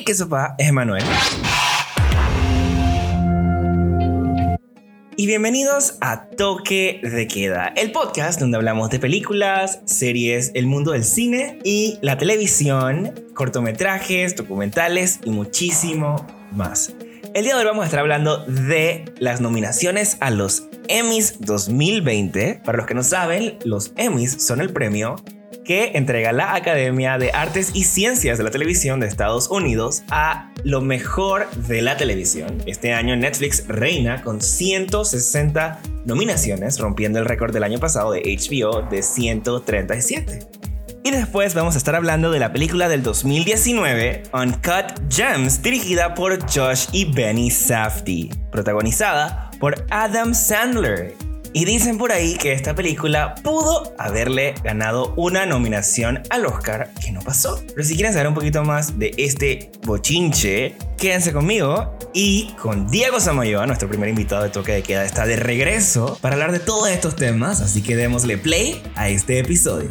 [0.00, 1.04] Hey, qué sopa, es Manuel.
[5.14, 10.92] Y bienvenidos a Toque de Queda, el podcast donde hablamos de películas, series, el mundo
[10.92, 16.94] del cine y la televisión, cortometrajes, documentales y muchísimo más.
[17.34, 22.62] El día de hoy vamos a estar hablando de las nominaciones a los Emmys 2020.
[22.64, 25.16] Para los que no saben, los Emmys son el premio
[25.70, 30.52] que entrega la Academia de Artes y Ciencias de la Televisión de Estados Unidos a
[30.64, 32.60] lo mejor de la televisión.
[32.66, 38.82] Este año Netflix reina con 160 nominaciones, rompiendo el récord del año pasado de HBO
[38.82, 40.40] de 137.
[41.04, 46.36] Y después vamos a estar hablando de la película del 2019, Uncut Gems, dirigida por
[46.52, 51.29] Josh y Benny Safdie, protagonizada por Adam Sandler.
[51.52, 57.10] Y dicen por ahí que esta película pudo haberle ganado una nominación al Oscar que
[57.10, 57.60] no pasó.
[57.74, 63.18] Pero si quieren saber un poquito más de este bochinche, quédense conmigo y con Diego
[63.18, 66.88] Samayoa, nuestro primer invitado de Toque de Queda, está de regreso para hablar de todos
[66.88, 69.90] estos temas, así que démosle play a este episodio.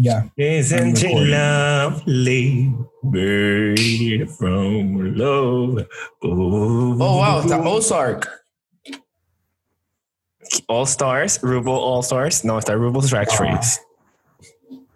[0.00, 0.24] Ya.
[0.36, 2.72] Isn't she lovely?
[3.02, 5.86] Bird from love.
[6.22, 8.26] Oh, wow, está Ozark.
[10.68, 12.44] All Stars, RuPaul All Stars.
[12.44, 13.36] No, está RuPaul's Drag Ah.
[13.42, 13.78] Race.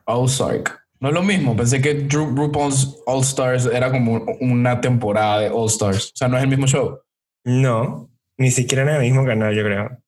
[0.06, 0.80] Ozark.
[1.00, 1.54] No es lo mismo.
[1.54, 6.12] Pensé que Ru- RuPaul's All Stars era como una temporada de All Stars.
[6.14, 6.98] O sea, no es el mismo show.
[7.44, 9.98] No, ni siquiera en el mismo canal, yo creo.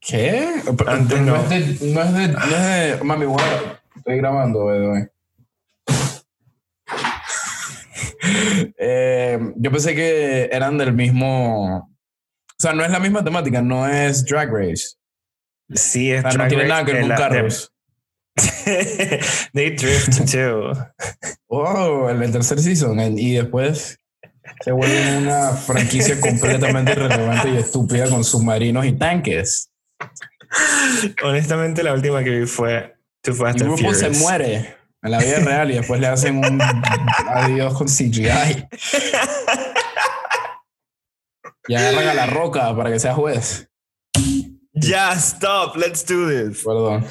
[0.00, 0.62] ¿Qué?
[0.86, 1.32] Antes no.
[1.36, 1.42] no.
[1.50, 3.77] es de, no es de, no es de- Mami, guarda.
[3.98, 5.04] Estoy grabando, way.
[8.78, 11.76] Eh, yo pensé que eran del mismo.
[11.78, 14.96] O sea, no es la misma temática, no es Drag Race.
[15.74, 17.72] Sí, es O sea, no Drag tiene Race nada que ver de con de- carros.
[19.52, 20.72] They drift too.
[21.50, 23.00] Oh, el, el tercer season.
[23.00, 23.98] el- y después
[24.62, 29.70] se vuelve una franquicia completamente irrelevante y estúpida con submarinos y tanques.
[31.24, 32.97] Honestamente, la última que vi fue
[33.28, 34.22] Too Fast and RuPaul se Furious.
[34.22, 36.60] muere en la vida real y después le hacen un
[37.28, 38.66] adiós con CGI.
[41.68, 43.68] Y agarran a la roca para que sea juez.
[44.72, 46.64] Ya, stop, let's do this.
[46.64, 47.04] Perdón.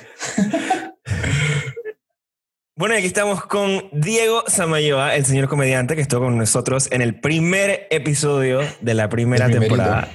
[2.75, 7.01] Bueno, y aquí estamos con Diego Samayoa, el señor comediante que estuvo con nosotros en
[7.01, 10.09] el primer episodio de la primera temporada.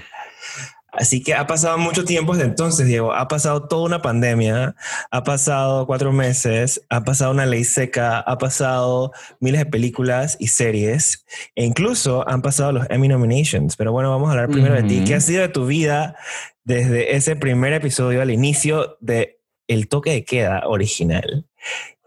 [0.92, 3.14] Así que ha pasado mucho tiempo desde entonces, Diego.
[3.14, 4.76] Ha pasado toda una pandemia,
[5.10, 9.10] ha pasado cuatro meses, ha pasado una ley seca, ha pasado
[9.40, 13.74] miles de películas y series, e incluso han pasado los Emmy nominations.
[13.76, 15.02] Pero bueno, vamos a hablar primero de ti.
[15.06, 16.14] ¿Qué ha sido de tu vida
[16.62, 21.46] desde ese primer episodio al inicio de El toque de queda original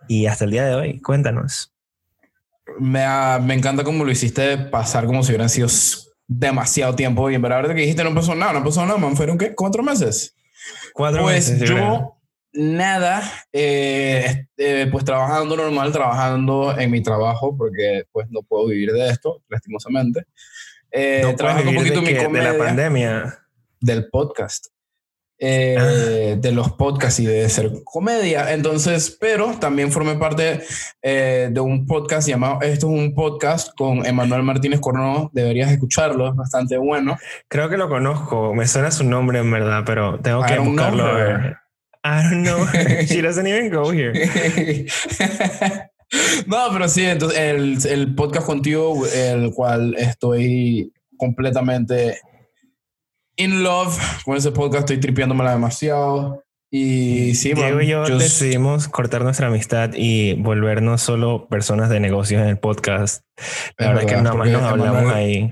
[0.08, 1.02] y hasta el día de hoy?
[1.02, 1.74] Cuéntanos.
[2.80, 3.04] Me,
[3.42, 5.70] me encanta cómo lo hiciste pasar como si hubieran sido
[6.28, 7.30] demasiado tiempo.
[7.30, 9.16] Y en verdad, ahorita que dijiste no pasó nada, no pasó nada, man.
[9.16, 9.54] ¿Fueron qué?
[9.56, 10.36] ¿Cuatro meses?
[10.94, 12.18] Cuatro Pues meses, yo, creo.
[12.54, 13.22] nada,
[13.54, 19.10] eh, eh, pues trabajando normal, trabajando en mi trabajo, porque pues no puedo vivir de
[19.10, 20.26] esto, lastimosamente.
[20.92, 22.28] Eh, no trabajando un poquito de, mi qué?
[22.28, 23.40] de la pandemia.
[23.80, 24.68] del podcast.
[25.38, 26.36] Eh, Ah.
[26.40, 28.54] de los podcasts y de ser comedia.
[28.54, 30.62] Entonces, pero también formé parte
[31.02, 35.30] eh, de un podcast llamado Esto es un podcast con Emanuel Martínez Corno.
[35.34, 37.18] Deberías escucharlo, es bastante bueno.
[37.50, 38.54] Creo que lo conozco.
[38.56, 41.06] Me suena su nombre en verdad, pero tengo que buscarlo.
[41.06, 41.58] a ver.
[42.06, 42.66] I don't know.
[43.08, 44.14] She doesn't even go here.
[46.48, 52.20] no, pero sí, entonces el, el podcast contigo, el cual estoy completamente
[53.38, 56.44] in love con ese podcast, estoy tripiándomela demasiado.
[56.72, 62.00] Y sí, Diego y yo yo- decidimos cortar nuestra amistad y volvernos solo personas de
[62.00, 63.24] negocios en el podcast.
[63.78, 65.52] La verdad es que nada más nos hablamos Emanuel- ahí.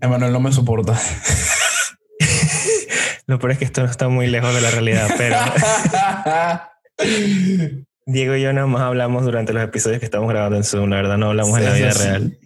[0.00, 0.98] Emanuel no me soporta.
[3.26, 5.36] Lo peor es que esto no está muy lejos de la realidad, pero
[8.06, 10.88] Diego y yo nada más hablamos durante los episodios que estamos grabando en Zoom.
[10.90, 12.04] La verdad, no hablamos en la Sí, vida sí, sí.
[12.08, 12.38] real.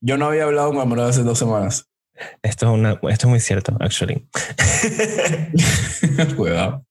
[0.00, 1.91] Yo no había hablado con Emanuel hace dos semanas.
[2.42, 4.26] Esto es, una, esto es muy cierto, actually.
[6.36, 6.84] Cuidado.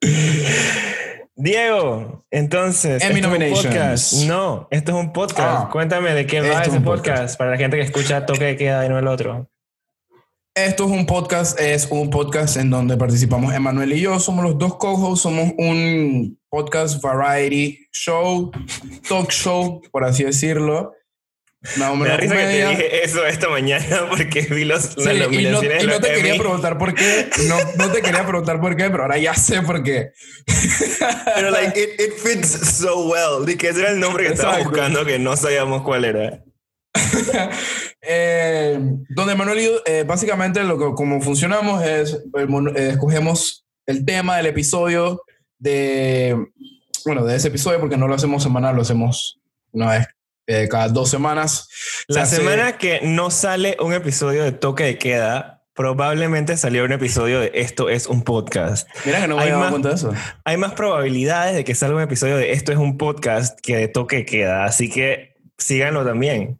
[1.35, 3.01] Diego, entonces.
[3.03, 3.65] Emmy esto es un nominations.
[3.65, 4.13] podcast.
[4.27, 5.65] No, esto es un podcast.
[5.65, 7.37] Ah, Cuéntame de qué va es ese un podcast, podcast.
[7.37, 9.47] para la gente que escucha toque de queda y no el otro.
[10.53, 14.19] Esto es un podcast, es un podcast en donde participamos Emanuel y yo.
[14.19, 18.51] Somos los dos co-hosts, somos un podcast variety show,
[19.07, 20.91] talk show, por así decirlo.
[21.77, 25.03] Más o Me da risa que te dije eso esta mañana porque vi los, Sí,
[25.03, 27.29] las y no, nominaciones y no te quería preguntar por qué.
[27.47, 30.11] No, no te quería preguntar por qué, pero ahora ya sé por qué.
[31.35, 33.45] Pero like, it, it fits so well.
[33.45, 36.43] De que ese era el nombre que estaba buscando que no sabíamos cuál era.
[38.03, 38.79] Eh,
[39.09, 44.03] donde Manuel y yo, eh, básicamente lo que, como funcionamos es, eh, eh, escogemos el
[44.05, 45.21] tema del episodio
[45.59, 46.35] de,
[47.05, 49.39] bueno, de ese episodio porque no lo hacemos semanal, lo hacemos
[49.71, 50.07] una vez
[50.47, 51.67] eh, cada dos semanas.
[52.07, 56.83] Se La hace- semana que no sale un episodio de Toque de Queda, probablemente salió
[56.83, 58.87] un episodio de Esto es un podcast.
[59.05, 60.13] Mira que no me hay más- de eso.
[60.45, 63.87] Hay más probabilidades de que salga un episodio de Esto es un podcast que de
[63.87, 66.59] Toque de Queda, así que síganlo también.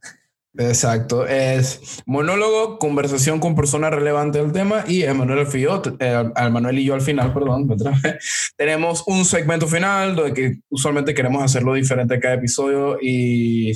[0.58, 6.80] Exacto, es monólogo, conversación con personas relevantes del tema y Emanuel al Fío, eh, Manuel
[6.80, 7.70] y yo al final, perdón,
[8.58, 13.72] tenemos un segmento final donde que usualmente queremos hacerlo diferente cada episodio y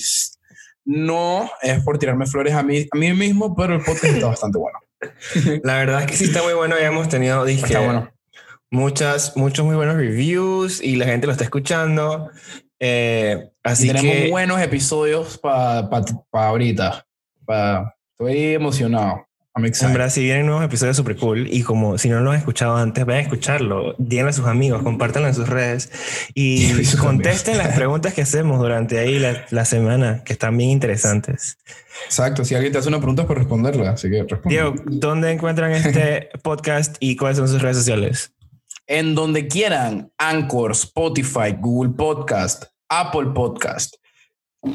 [0.83, 4.57] no es por tirarme flores a mí, a mí mismo, pero el podcast está bastante
[4.57, 4.79] bueno.
[5.63, 6.75] La verdad es que sí está muy bueno.
[6.79, 8.11] Ya hemos tenido dizque, Está bueno.
[8.69, 12.29] muchas, muchos muy buenos reviews y la gente lo está escuchando.
[12.79, 15.89] Eh, así y tenemos que buenos episodios para
[16.31, 17.05] ahorita.
[17.45, 19.25] Pa, estoy emocionado.
[19.57, 22.75] En verdad, si vienen nuevos episodios súper cool y como si no lo han escuchado
[22.75, 25.89] antes, vayan a escucharlo, díganle a sus amigos, compártanlo en sus redes
[26.33, 30.71] y Sí, contesten las preguntas que hacemos durante ahí la, la semana, que están bien
[30.71, 31.57] interesantes.
[32.03, 34.49] Exacto, si alguien te hace una pregunta es por responderla, así que responde.
[34.49, 38.33] Diego, ¿dónde encuentran este podcast y cuáles son sus redes sociales?
[38.87, 43.95] En donde quieran, Anchor, Spotify, Google Podcast, Apple Podcast,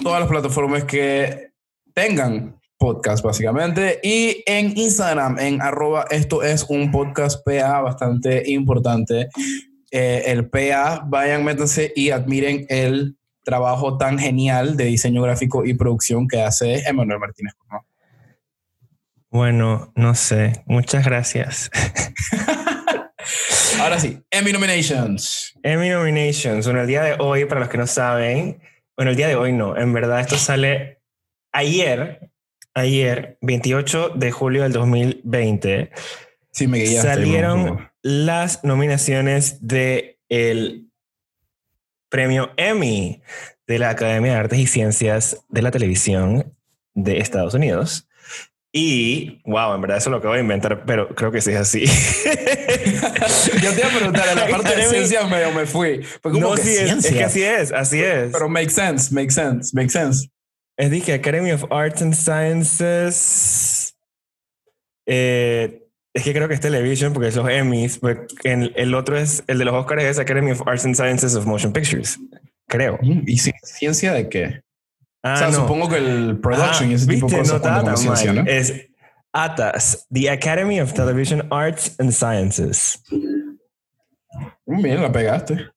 [0.02, 1.52] todas las plataformas que
[1.94, 9.28] tengan podcast básicamente y en Instagram en arroba esto es un podcast PA bastante importante
[9.92, 15.74] Eh, el PA vayan métanse y admiren el trabajo tan genial de diseño gráfico y
[15.74, 17.84] producción que hace Emanuel Martínez ¿no?
[19.30, 20.64] Bueno, no sé.
[20.66, 21.70] Muchas gracias.
[23.80, 26.66] ahora sí Emmy Nominations Emmy Nominations.
[26.66, 28.60] Bueno, el día de hoy, para los que no saben,
[28.96, 31.02] bueno, el día de hoy no, en verdad esto sale
[31.52, 32.30] ayer,
[32.74, 35.90] ayer, 28 de julio del 2020,
[36.52, 40.90] sí me guiaste salieron las nominaciones de el
[42.08, 43.22] premio Emmy
[43.66, 46.56] de la Academia de Artes y Ciencias de la Televisión
[46.94, 48.08] de Estados Unidos.
[48.72, 51.84] Y, wow, en verdad eso lo acabo de inventar, pero creo que sí es así.
[53.62, 56.00] Yo te iba a preguntar, en la parte de Academy- ciencia me, me fui.
[56.22, 58.30] Como no, que sí es, es que así es, así es.
[58.32, 60.28] Pero make sense, make sense, make sense.
[60.76, 63.96] Es dije Academy of Arts and Sciences.
[65.06, 65.82] Eh,
[66.14, 67.98] es que creo que es Television porque es los Emmys.
[67.98, 71.34] pero en- el otro es el de los Oscars es Academy of Arts and Sciences
[71.34, 72.18] of Motion Pictures.
[72.68, 72.98] Creo.
[73.02, 74.60] ¿Y ci- ciencia de qué?
[75.22, 75.52] Ah, o sea, no.
[75.54, 78.32] supongo que el production Ah, y ese tipo de cosas no.
[78.32, 78.42] ¿no?
[78.46, 78.72] Es
[79.32, 83.02] ATAS, the Academy of Television Arts and Sciences.
[83.10, 85.68] Mm, Bien, la pegaste.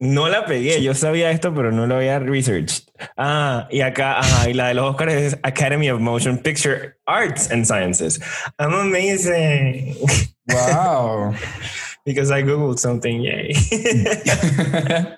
[0.00, 2.84] No la pegué, yo sabía esto, pero no lo había researched.
[3.16, 7.50] Ah, y acá, ajá, y la de los Oscars es Academy of Motion Picture Arts
[7.50, 8.20] and Sciences.
[8.60, 9.96] I'm amazing.
[10.46, 11.34] Wow.
[12.06, 13.52] Because I googled something, yay.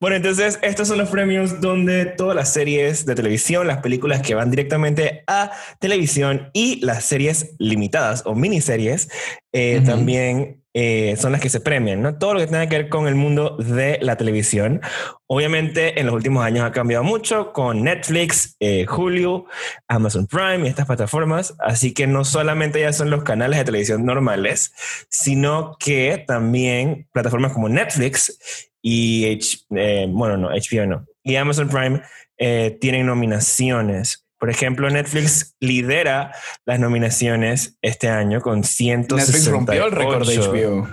[0.00, 4.34] bueno, entonces estos son los premios donde todas las series de televisión, las películas que
[4.34, 9.08] van directamente a televisión y las series limitadas o miniseries
[9.52, 12.18] eh, también eh, son las que se premian, ¿no?
[12.18, 14.80] Todo lo que tenga que ver con el mundo de la televisión.
[15.26, 19.46] Obviamente en los últimos años ha cambiado mucho con Netflix, eh, Hulu,
[19.88, 24.04] Amazon Prime y estas plataformas, así que no solamente ya son los canales de televisión
[24.04, 24.74] normales,
[25.08, 28.38] sino que también plataformas como Netflix
[28.82, 32.02] y H- eh, bueno, no, HBO no, y Amazon Prime
[32.36, 34.23] eh, tienen nominaciones.
[34.44, 36.34] Por ejemplo, Netflix lidera
[36.66, 39.16] las nominaciones este año con 168.
[39.16, 40.88] Netflix rompió el récord de HBO.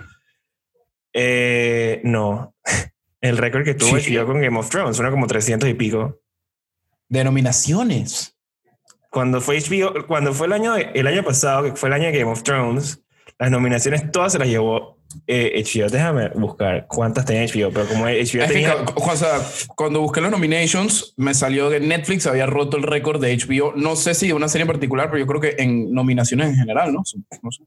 [1.12, 2.56] Eh, no.
[3.20, 4.16] El récord que tuvo Sí.
[4.16, 6.22] HBO con Game of Thrones, suena como 300 y pico.
[7.10, 8.38] De nominaciones.
[9.10, 12.20] Cuando fue HBO, cuando fue el año, el año pasado, que fue el año de
[12.20, 13.01] Game of Thrones,
[13.40, 14.98] las nominaciones todas se las llevó
[15.28, 15.90] eh, HBO.
[15.90, 18.76] Déjame buscar cuántas tenía HBO, pero como HBO Es que, tenía...
[18.86, 19.40] cu- o sea,
[19.76, 23.74] cuando busqué los nominations, me salió que Netflix había roto el récord de HBO.
[23.76, 26.56] No sé si de una serie en particular, pero yo creo que en nominaciones en
[26.56, 27.04] general, ¿no?
[27.44, 27.62] No sé.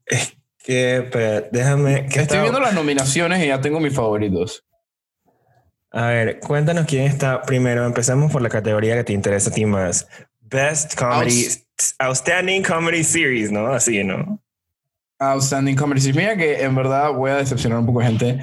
[0.64, 2.02] que, déjame...
[2.02, 4.64] que Estoy estaba- viendo las nominaciones y ya tengo mis favoritos.
[5.90, 7.84] A ver, cuéntanos quién está primero.
[7.84, 10.08] Empezamos por la categoría que te interesa a ti más.
[10.40, 11.46] Best Comedy...
[11.98, 13.66] Outstanding Comedy Series, ¿no?
[13.66, 14.40] Así, ¿no?
[15.18, 16.16] Outstanding Series.
[16.16, 18.40] Mira que en verdad voy a decepcionar un poco de gente.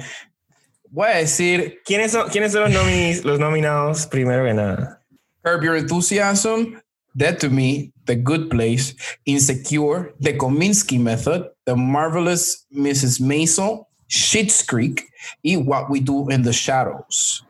[0.90, 5.00] Voy a decir ¿Quiénes son, quiénes son los, los nominados primero que nada?
[5.42, 6.80] Curb Your Enthusiasm,
[7.14, 13.20] Dead to Me, The Good Place, Insecure, The Kominsky Method, The Marvelous Mrs.
[13.20, 15.02] Maisel, Shit's Creek
[15.42, 17.44] y What We Do in the Shadows.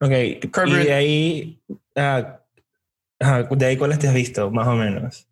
[0.00, 1.60] Ok, y de ahí,
[1.96, 2.40] ah,
[3.18, 5.26] de ahí cuáles te has visto, más o menos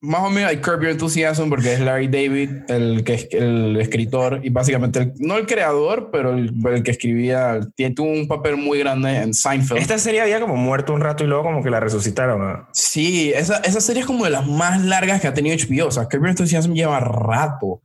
[0.00, 3.76] más o menos hay Curb Your Enthusiasm porque es Larry David el que es el
[3.80, 8.78] escritor y básicamente no el creador pero el, que escribía tiene tuvo un papel muy
[8.78, 9.80] grande en Seinfeld.
[9.80, 13.58] Esta serie había como muerto un rato y luego como que la resucitaron sí esa,
[13.58, 16.20] esa serie es como de las más largas que ha tenido HBO o sea Curb
[16.20, 17.82] Your Enthusiasm lleva rato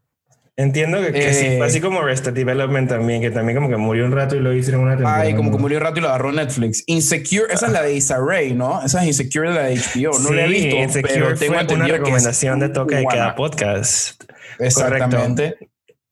[0.58, 4.36] Entiendo que, sí, así como Arrested Development también, que también como que murió un rato
[4.36, 5.22] y lo hicieron una temporada.
[5.22, 6.84] Ay, como que murió un rato y lo agarró Netflix.
[6.88, 8.84] Insecure, esa es la de Issa Rae, ¿no?
[8.84, 10.20] Esa es Insecure de la de HBO.
[10.20, 14.24] No la he visto, Insecure pero tengo fue una recomendación de toque de cada podcast.
[14.60, 15.56] Exactamente.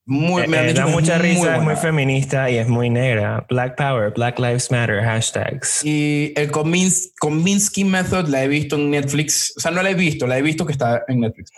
[0.06, 3.46] Muy, me eh, da mucha risa, es muy feminista y es muy negra.
[3.48, 5.86] Black Power, Black Lives Matter, hashtags.
[5.86, 9.54] Y el Kominsky Method la he visto en Netflix.
[9.56, 11.52] O sea, no la he visto, la he visto que está en Netflix.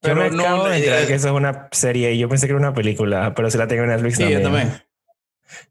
[0.00, 2.46] Pero yo me no, acabo de enterar que eso es una serie y yo pensé
[2.46, 4.40] que era una película, pero se la tengo en Netflix sí, también.
[4.40, 4.82] yo también.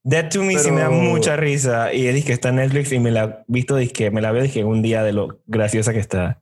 [0.04, 3.00] Dead to Me sí me da mucha risa y es que está en Netflix y
[3.00, 6.42] me la visto, que me la veo dije un día de lo graciosa que está.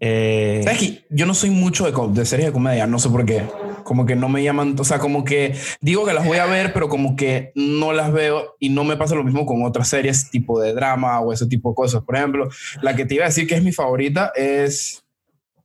[0.00, 2.86] Eh, ¿Sabes que yo no soy mucho de, de, series de comedia?
[2.86, 3.44] No sé por qué.
[3.84, 6.72] Como que no me llaman, o sea, como que digo que las voy a ver,
[6.72, 10.30] pero como que no las veo y no me pasa lo mismo con otras series
[10.30, 12.02] tipo de drama o ese tipo de cosas.
[12.02, 12.48] Por ejemplo,
[12.82, 15.03] la que te iba a decir que es mi favorita es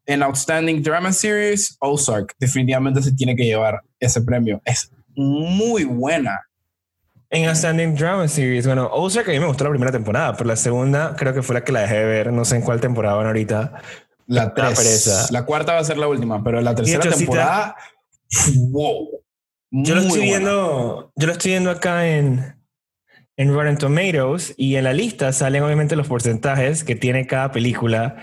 [0.09, 4.59] en Outstanding Drama Series, Ozark definitivamente se tiene que llevar ese premio.
[4.65, 6.41] Es muy buena.
[7.29, 10.55] En Outstanding Drama Series, bueno, Ozark a mí me gustó la primera temporada, pero la
[10.55, 13.17] segunda creo que fue la que la dejé de ver, no sé en cuál temporada
[13.17, 13.83] van ahorita.
[14.25, 15.29] La tres.
[15.29, 17.75] La cuarta va a ser la última, pero la tercera temporada,
[18.71, 19.09] wow.
[19.71, 22.59] Yo lo estoy viendo, yo lo estoy viendo acá en
[23.37, 28.17] en Rotten Tomatoes y en la lista salen obviamente los porcentajes que tiene cada película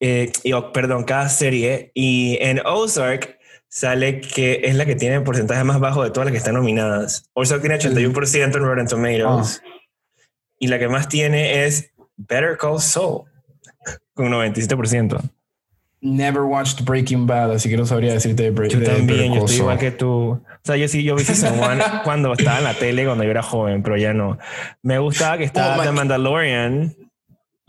[0.00, 1.92] eh, oh, perdón, cada serie.
[1.94, 3.38] Y en Ozark
[3.68, 6.54] sale que es la que tiene el porcentaje más bajo de todas las que están
[6.54, 7.30] nominadas.
[7.34, 9.62] Ozark tiene 81% en Rotten Tomatoes.
[9.64, 9.68] Ah.
[10.58, 13.24] Y la que más tiene es Better Call Saul,
[14.14, 15.20] con 97%.
[16.02, 19.78] Never watched Breaking Bad, así que no sabría decirte de Yo también, yo estoy igual
[19.78, 20.30] que tú.
[20.30, 23.30] O sea, yo sí, yo vi Season 1 cuando estaba en la tele, cuando yo
[23.30, 24.38] era joven, pero ya no.
[24.82, 26.96] Me gustaba que estaba oh, The Mandalorian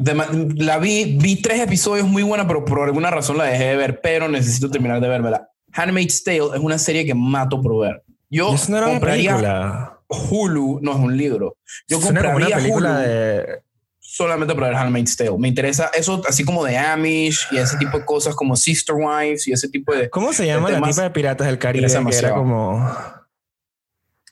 [0.03, 4.01] la vi, vi tres episodios muy buena, pero por alguna razón la dejé de ver,
[4.01, 5.49] pero necesito terminar de verla.
[5.73, 8.03] Handmaid's Tale es una serie que mato por ver.
[8.29, 11.57] Yo no compraría Hulu, no es un libro.
[11.87, 13.61] Yo compraría una película Hulu de...
[13.99, 15.37] solamente para ver Handmaid's Tale.
[15.37, 19.47] Me interesa eso así como de Amish y ese tipo de cosas como Sister Wives
[19.47, 20.09] y ese tipo de...
[20.09, 21.87] ¿Cómo se llama la tipa de Piratas del Caribe?
[21.87, 22.93] Que era como...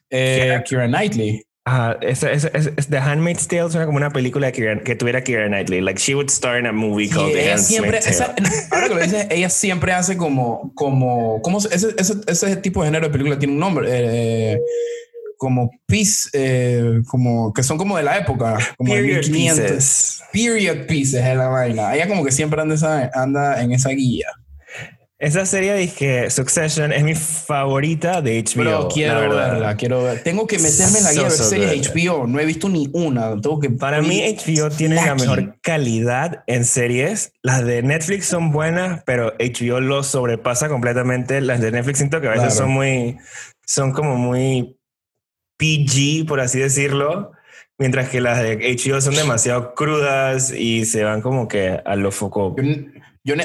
[0.09, 1.45] Eh, Kira Knightley.
[1.69, 2.21] Ajá, es,
[2.89, 5.81] The Handmaid's Tale suena como una película que, que tuviera Keira Knightley.
[5.81, 8.33] Like, she would star in a movie called The Handmaid's Tale.
[8.71, 12.87] ahora que lo dices, ella siempre hace como, como, como ese, ese, ese tipo de
[12.87, 13.87] género de película tiene un nombre.
[13.91, 14.59] Eh,
[15.37, 20.23] como peace, eh, como que son como de la época, como Period pieces.
[20.33, 21.93] Period pieces es la vaina.
[21.93, 24.27] Ella como que siempre anda, esa, anda en esa guía.
[25.19, 28.55] Esa serie dije Succession es mi favorita de HBO.
[28.55, 30.23] Pero quiero verla, quiero ver.
[30.23, 32.25] Tengo que meterme en la guía de series HBO.
[32.25, 33.31] No he visto ni una.
[33.41, 37.33] Tengo que Para mí HBO tiene la mejor calidad en series.
[37.41, 41.41] Las de Netflix son buenas, pero HBO lo sobrepasa completamente.
[41.41, 43.17] Las de Netflix siento que a veces son muy,
[43.65, 44.77] son como muy
[45.57, 47.33] PG, por así decirlo.
[47.77, 52.11] Mientras que las de HBO son demasiado crudas y se van como que a lo
[52.11, 52.55] foco.
[52.57, 52.63] Yo,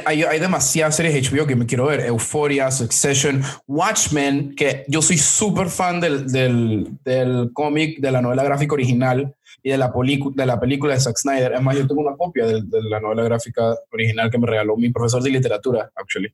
[0.07, 2.01] hay, hay, demasiadas series HBO que me quiero ver.
[2.01, 8.45] Euphoria, Succession, Watchmen, que yo soy súper fan del, del, del cómic, de la novela
[8.45, 9.93] gráfica original y de la,
[10.35, 11.53] de la película de Zack Snyder.
[11.55, 14.77] Es más, yo tengo una copia de, de, la novela gráfica original que me regaló
[14.77, 16.33] mi profesor de literatura, actually.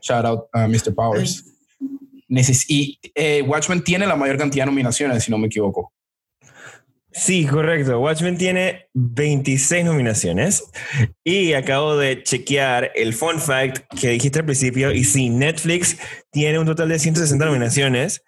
[0.00, 0.94] Shout out a Mr.
[0.94, 1.44] Powers.
[2.68, 5.92] y eh, Watchmen tiene la mayor cantidad de nominaciones, si no me equivoco.
[7.12, 7.98] Sí, correcto.
[7.98, 10.70] Watchmen tiene 26 nominaciones
[11.24, 15.98] y acabo de chequear el fun fact que dijiste al principio y sí, Netflix
[16.30, 18.22] tiene un total de 160 nominaciones,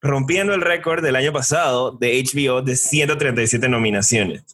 [0.00, 4.44] rompiendo el récord del año pasado de HBO de 137 nominaciones.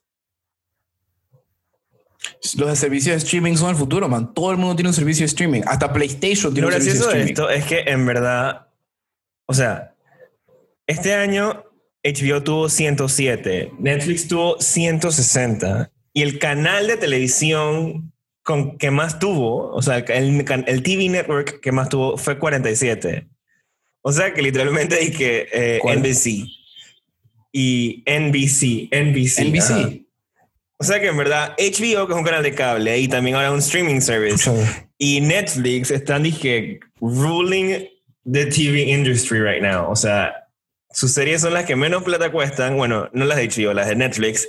[2.57, 4.33] Los de servicios de streaming son el futuro, man.
[4.33, 5.61] Todo el mundo tiene un servicio de streaming.
[5.67, 7.35] Hasta PlayStation tiene un servicio de streaming.
[7.35, 8.69] Lo gracioso de esto es que en verdad,
[9.45, 9.95] o sea,
[10.87, 11.64] este año
[12.04, 19.70] HBO tuvo 107, Netflix tuvo 160 y el canal de televisión con que más tuvo,
[19.70, 23.26] o sea, el, el TV network que más tuvo fue 47.
[24.02, 26.46] O sea que literalmente dije que eh, NBC
[27.52, 29.40] y NBC, NBC.
[29.46, 30.04] NBC.
[30.76, 33.50] O sea que en verdad HBO, que es un canal de cable y también ahora
[33.50, 34.50] un streaming service,
[34.99, 37.88] y Netflix están dije ruling
[38.30, 39.90] the TV industry right now.
[39.90, 40.44] O sea,
[40.95, 43.97] sus series son las que menos plata cuestan, bueno, no las de HBO, las de
[43.97, 44.49] Netflix,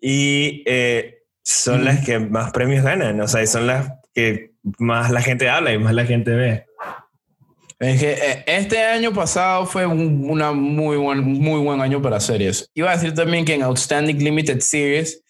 [0.00, 5.10] y eh, son las que más premios ganan, o sea, y son las que más
[5.10, 6.66] la gente habla y más la gente ve.
[7.78, 12.20] Es que eh, este año pasado fue un una muy, buen, muy buen año para
[12.20, 12.70] series.
[12.74, 15.22] Iba a decir también que en Outstanding Limited Series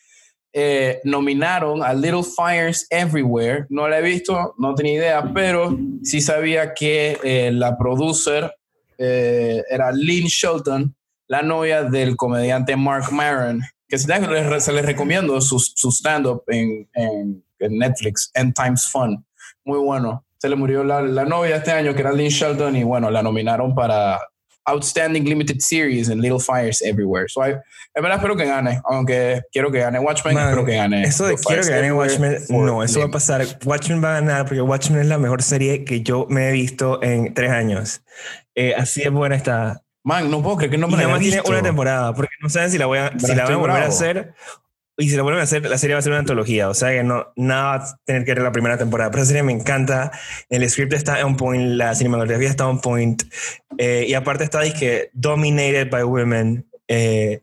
[0.52, 3.66] eh, nominaron a Little Fires Everywhere.
[3.68, 8.55] No la he visto, no tenía idea, pero sí sabía que eh, la producer
[8.98, 10.94] era Lynn Shelton,
[11.28, 15.58] la novia del comediante Mark Maron, que se, se les recomiendo su,
[15.90, 16.88] stand-up en
[17.58, 19.24] Netflix, End Times Fun.
[19.64, 22.84] Muy bueno se le murió la, la, novia este año, que era Lynn Shelton, y
[22.84, 24.20] bueno, la nominaron para
[24.66, 27.28] Outstanding Limited Series en Little Fires Everywhere.
[27.28, 27.52] So, I,
[27.94, 31.02] en verdad espero que gane, aunque quiero que gane Watchmen, espero que gane.
[31.02, 33.46] Eso de quiero que gane Watchmen, no, eso va a pasar.
[33.64, 37.02] Watchmen va a ganar porque Watchmen es la mejor serie que yo me he visto
[37.02, 38.02] en tres años.
[38.54, 39.82] Eh, así de buena está.
[40.02, 42.48] Man, no puedo creer que no me y la haya tiene una temporada, porque no
[42.48, 44.34] saben si la voy a, si la voy a volver a hacer
[44.98, 46.70] y si lo vuelven a hacer, la serie va a ser una antología.
[46.70, 49.10] O sea que no, nada va a tener que ver la primera temporada.
[49.10, 50.10] Pero esa serie me encanta.
[50.48, 53.22] El script está on point, la cinematografía está on point.
[53.76, 56.66] Eh, y aparte está que dominated by women.
[56.88, 57.42] Eh,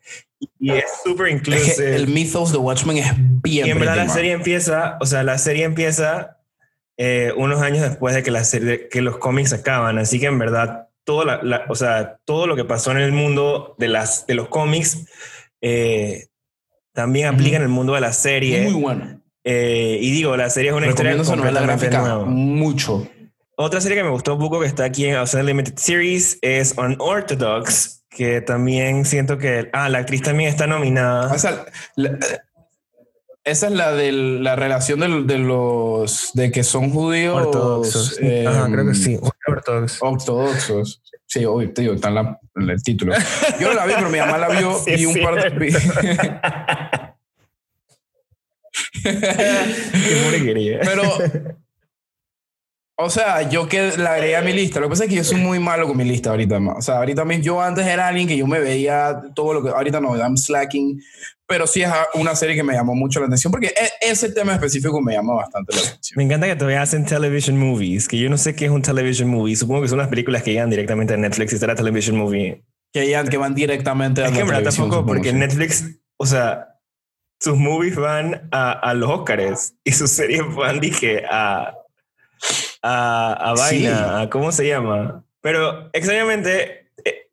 [0.60, 1.96] y es súper inclusive.
[1.96, 3.68] el mythos de Watchmen es bien.
[3.68, 6.40] Y en verdad la serie empieza, o sea, la serie empieza
[6.98, 10.00] eh, unos años después de que, la serie, que los cómics acaban.
[10.00, 13.76] Así que en verdad, todo, la, o sea, todo lo que pasó en el mundo
[13.78, 15.06] de, las, de los cómics
[16.94, 18.62] también aplica en el mundo de la serie.
[18.70, 19.22] Muy bueno.
[19.44, 22.26] Eh, y digo, la serie es una historia completamente nueva.
[22.26, 23.08] Mucho.
[23.56, 26.76] Otra serie que me gustó un poco que está aquí en Outside Limited Series es
[26.78, 29.70] Unorthodox, que también siento que...
[29.74, 31.32] Ah, la actriz también está nominada.
[31.32, 31.66] O sea,
[33.44, 36.32] esa es la de la relación de, los...
[36.34, 37.36] de que son judíos...
[37.36, 38.20] Ortodoxos.
[38.48, 39.20] Ajá, creo que sí.
[39.48, 40.00] Ortodoxos.
[40.02, 41.02] Ortodoxos.
[41.34, 43.16] Sí, te digo, está en, el título.
[43.60, 45.68] Yo no la vi, pero mi mamá la vio y un par de.
[49.04, 51.04] Qué pero,
[52.96, 54.80] o sea, yo que la agregué a mi lista.
[54.80, 56.60] Lo que pasa es que yo soy muy malo con mi lista ahorita.
[56.76, 59.70] O sea, ahorita mismo, yo antes era alguien que yo me veía todo lo que.
[59.70, 61.02] Ahorita no, I'm slacking
[61.54, 64.54] pero sí es una serie que me llamó mucho la atención porque e, ese tema
[64.54, 66.18] específico me llama bastante la atención.
[66.18, 69.30] Me encanta que todavía hacen television movies, que yo no sé qué es un television
[69.30, 72.18] movie, supongo que son las películas que llegan directamente a Netflix y está la television
[72.18, 72.64] movie.
[72.92, 75.86] Que, llegan, que van directamente a Es que verdad tampoco, porque Netflix,
[76.18, 76.80] o sea,
[77.40, 81.76] sus movies van a, a los Oscars y sus series van, dije, a,
[82.84, 85.24] a, a vaina, a, ¿cómo se llama?
[85.42, 86.92] Pero extrañamente...
[87.04, 87.30] Eh,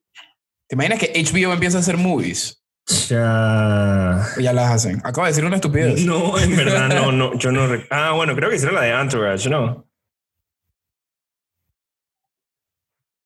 [0.67, 2.63] ¿Te imaginas que HBO empieza a hacer movies?
[3.09, 4.27] Ya.
[4.39, 5.01] Ya las hacen.
[5.05, 6.05] Acabo de decir una estupidez.
[6.05, 7.37] No, en verdad, no, no.
[7.39, 7.69] Yo no.
[7.91, 9.87] Ah, bueno, creo que hicieron la de Entourage, ¿no?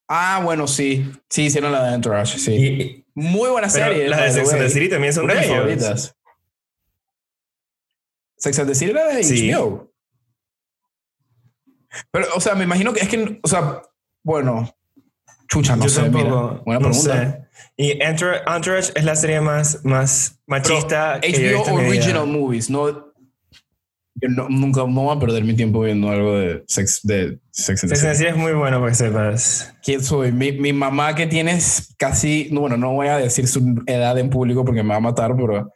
[0.08, 1.10] Ah, bueno, sí.
[1.30, 3.06] Sí, hicieron la de Entourage, sí.
[3.14, 4.08] Muy buena serie.
[4.08, 6.16] Las de Sex and the City también son de favoritas.
[8.36, 9.93] Sex and the City era de HBO.
[12.10, 13.82] Pero, o sea, me imagino que es que, o sea,
[14.22, 14.74] bueno,
[15.48, 16.08] chucha, no sé.
[16.08, 17.48] buena pregunta.
[17.76, 21.18] Y Entourage es la serie más, más machista.
[21.20, 23.12] Pero HBO Original Movies, no.
[24.16, 27.82] Yo no, nunca no voy a perder mi tiempo viendo algo de Sex, de sex
[27.82, 28.28] and the City.
[28.28, 29.74] es muy bueno para que sepas.
[29.82, 30.30] ¿Quién soy?
[30.30, 31.58] Mi, mi mamá que tiene
[31.98, 35.34] casi, bueno, no voy a decir su edad en público porque me va a matar,
[35.34, 35.72] pero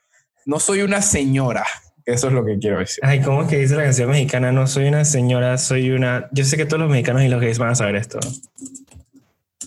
[0.47, 1.67] no soy una señora.
[2.09, 2.99] Eso es lo que quiero decir.
[3.03, 4.51] Ay, ¿cómo es que dice la canción mexicana?
[4.51, 6.29] No soy una señora, soy una...
[6.33, 8.19] Yo sé que todos los mexicanos y los gays van a saber esto.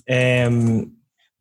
[0.05, 0.85] Eh,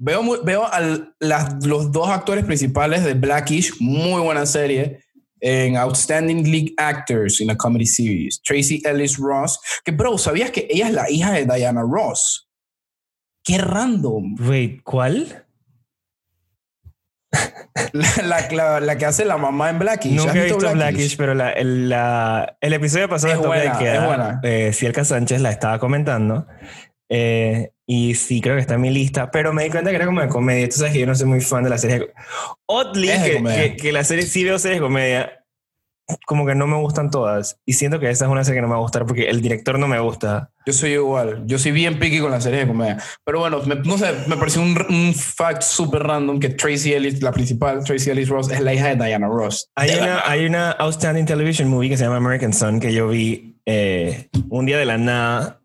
[0.03, 5.05] Veo, veo a los dos actores principales de Blackish, muy buena serie,
[5.41, 8.41] en Outstanding League Actors in a Comedy Series.
[8.41, 12.49] Tracy Ellis Ross, que bro, ¿sabías que ella es la hija de Diana Ross?
[13.45, 14.37] Qué random.
[14.41, 15.45] Wait, ¿cuál?
[17.93, 20.13] La, la, que hace la mamá en Blackish.
[20.13, 21.17] Nunca he visto Blackish?
[21.17, 21.93] pero la, el,
[22.61, 24.41] el, episodio pasado es buena, que es buena.
[24.43, 26.47] Eh, Cielka Sánchez la estaba comentando.
[27.09, 30.07] Eh, y sí, creo que está en mi lista, pero me di cuenta que era
[30.07, 30.69] como de comedia.
[30.69, 32.13] Tú sabes que yo no soy muy fan de la serie.
[32.67, 35.40] Oddly, que, que, la serie sí veo series de comedia,
[36.27, 37.59] como que no me gustan todas.
[37.65, 39.41] Y siento que esa es una serie que no me va a gustar porque el
[39.41, 40.51] director no me gusta.
[40.67, 41.43] Yo soy igual.
[41.47, 42.99] Yo soy bien picky con la serie de comedia.
[43.25, 47.23] Pero bueno, me, no sé, me pareció un, un fact súper random que Tracy Ellis,
[47.23, 49.71] la principal, Tracy Ellis Ross, es la hija de Diana Ross.
[49.75, 53.57] Hay, una, hay una outstanding television movie que se llama American Son que yo vi
[53.67, 55.61] eh, un día de la nada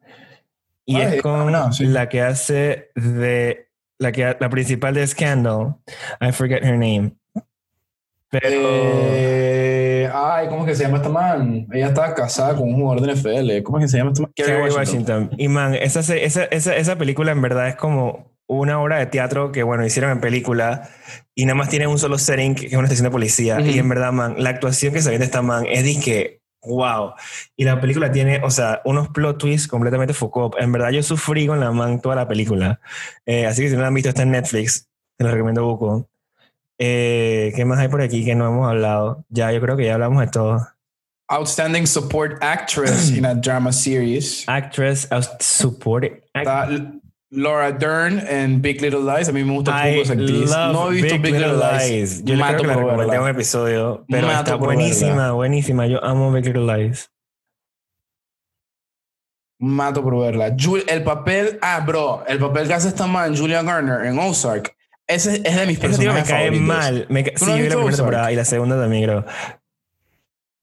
[0.85, 5.75] y es con la que hace de la que la principal de Scandal.
[6.21, 7.15] I forget her name.
[8.29, 8.49] Pero.
[8.53, 11.67] Eh, ay, ¿cómo es que se llama esta man?
[11.71, 13.63] Ella estaba casada con un jugador de NFL.
[13.63, 14.31] ¿Cómo es que se llama esta man?
[14.35, 14.77] Kerry Washington.
[14.77, 15.29] Washington.
[15.37, 19.51] Y man, esa, esa, esa, esa película en verdad es como una obra de teatro
[19.51, 20.89] que, bueno, hicieron en película
[21.33, 23.57] y nada más tiene un solo setting, que es una estación de policía.
[23.59, 23.67] Ujú.
[23.67, 27.13] Y en verdad, man, la actuación que se ve de esta man es disque, wow.
[27.55, 30.55] Y la película tiene, o sea, unos plot twists completamente Foucault.
[30.59, 32.79] En verdad, yo sufrí con la man toda la película.
[33.25, 34.87] Eh, así que si no la han visto, está en Netflix.
[35.17, 36.09] Te lo recomiendo buco.
[36.79, 39.23] Eh, ¿Qué más hay por aquí que no hemos hablado?
[39.29, 40.67] Ya, yo creo que ya hablamos de todo.
[41.27, 44.43] Outstanding Support Actress in a Drama Series.
[44.47, 46.03] Actress, out- support.
[46.33, 49.27] L- Laura Dern en Big Little Lies.
[49.27, 50.51] A mí me gusta esa actriz.
[50.51, 52.23] No he visto Big, Little Lies.
[52.23, 55.31] Yo Mato creo que la por recomendé un episodio, pero Mato está buenísima, verla.
[55.31, 55.87] buenísima.
[55.87, 57.09] Yo amo Big Little Lies.
[59.59, 60.49] Mato por verla.
[60.55, 64.74] Jul- el papel, ah, bro, el papel que hace esta man, Julia Garner, en Ozark,
[65.07, 66.67] ese es de mis tío me personajes cae favoritos.
[66.67, 67.05] mal.
[67.09, 69.25] Me ca- ¿Tú sí, yo vi la primera temporada y la segunda también, creo.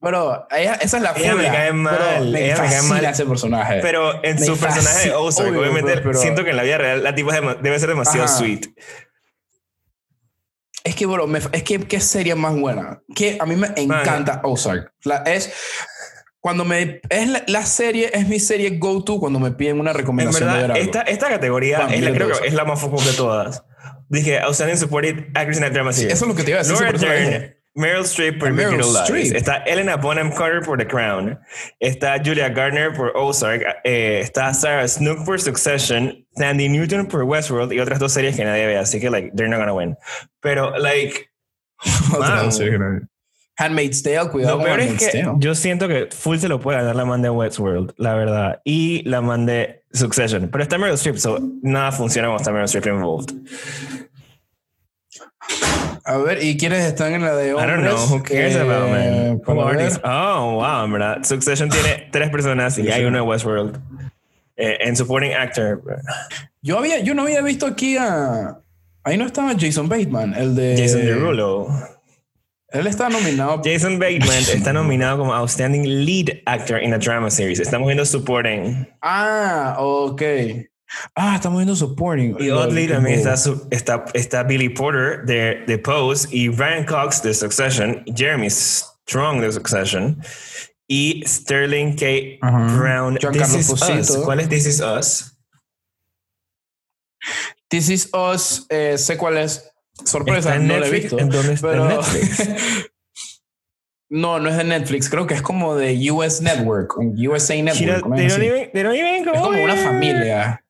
[0.00, 3.04] Bro, ella, esa es la Ella me cae mal, Bro, me ella me cae mal.
[3.04, 3.78] ese personaje.
[3.82, 6.78] Pero en Me su personaje de Ozark, obviamente, pero- pero- siento que en la vida
[6.78, 8.36] real la tipa debe ser demasiado Ajá.
[8.36, 8.66] sweet.
[10.84, 13.00] Es que, bro, me- es que qué serie más buena.
[13.14, 14.92] Que a mí me encanta Ozark.
[15.04, 15.52] La, es
[16.40, 19.92] cuando me es la, la serie es mi serie go to cuando me piden una
[19.92, 20.84] En recomendación de ver verdad, algo.
[20.84, 23.62] esta, esta categoría es la, creo que es la más focal de todas.
[24.12, 26.12] Dije, Outstanding Supported Actress in a Drama Series.
[26.12, 26.76] Eso es lo que te iba a decir.
[26.80, 26.92] Laura.
[26.98, 28.98] Dern, Meryl Streep por Ah, Meryl Lies.
[29.04, 29.34] Streep.
[29.34, 31.38] Está Elena Bonham Carter por The Crown.
[31.80, 33.62] Está Julia Gardner por Ozark.
[33.84, 36.26] Eh, está Sarah Snook por Succession.
[36.36, 38.76] Sandy Newton por Westworld y otras dos series que nadie ve.
[38.76, 39.96] Así que, like, they're not gonna win.
[40.40, 41.30] Pero, like,
[42.18, 43.08] Man.
[43.58, 45.34] Handmaid's Tale, cuidado lo peor es que Tale.
[45.38, 48.60] yo siento que full se lo puede ganar la man de Westworld, la verdad.
[48.64, 50.48] Y la man de Succession.
[50.50, 53.34] Pero está Meryl Streep, so nada funciona cuando está Meryl Streep involved.
[56.04, 57.68] A ver, ¿y quiénes están en la de I hombres?
[57.70, 58.06] don't know.
[58.18, 60.00] Who cares Eh, about Who are these?
[60.04, 61.22] Oh, wow, en verdad.
[61.24, 63.78] Succession tiene tres personas y hay uno de Westworld.
[64.56, 65.82] Eh, en supporting actor,
[66.60, 68.58] Yo, había, yo no había visto aquí a...
[69.04, 70.76] Ahí no estaba Jason Bateman, el de...
[70.78, 71.68] Jason Derulo.
[72.72, 73.60] Él está nominado.
[73.64, 77.60] Jason Bateman está nominado como Outstanding Lead Actor in a Drama Series.
[77.60, 78.88] Estamos viendo supporting.
[79.02, 80.22] Ah, ok.
[81.14, 82.36] Ah, estamos viendo Supporting.
[82.38, 83.34] Y oddly también está,
[83.70, 89.52] está, está Billy Porter de, de Pose y Ryan Cox de Succession, Jeremy Strong de
[89.52, 90.22] Succession
[90.86, 92.38] y Sterling K.
[92.76, 93.16] Brown.
[93.16, 94.10] Giancarlo This is.
[94.10, 94.16] Us.
[94.24, 95.38] ¿Cuál es This Is Us?
[97.70, 99.71] This Is Us, eh, sé cuál es.
[100.04, 101.02] Sorpresa, ¿Está en no la he Netflix?
[101.02, 101.18] visto.
[101.18, 101.68] ¿En dónde está?
[101.70, 102.88] pero- ¿En Netflix?
[104.10, 105.08] no, no es de Netflix.
[105.08, 108.04] Creo que es como de US Network, USA Network.
[108.06, 110.64] don't- even, don't even Es como una familia.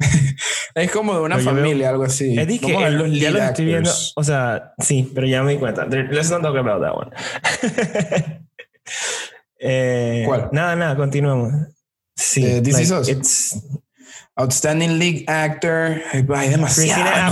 [0.74, 2.36] es como de una Pero yo veo- familia, algo así.
[2.38, 3.90] Es que ver los ya los estoy viendo.
[4.16, 5.86] O sea, sí, pero ya me di cuenta.
[5.86, 7.10] Let's not talk about that one.
[9.66, 10.50] Eh, ¿Cuál?
[10.52, 11.50] Nada, nada, continuamos.
[12.14, 13.08] Sí, Eh, This Is Us.
[13.08, 13.58] it's-
[14.36, 16.02] Outstanding League Actor.
[16.12, 17.12] Ay, hay demasiadas.
[17.14, 17.30] Ah,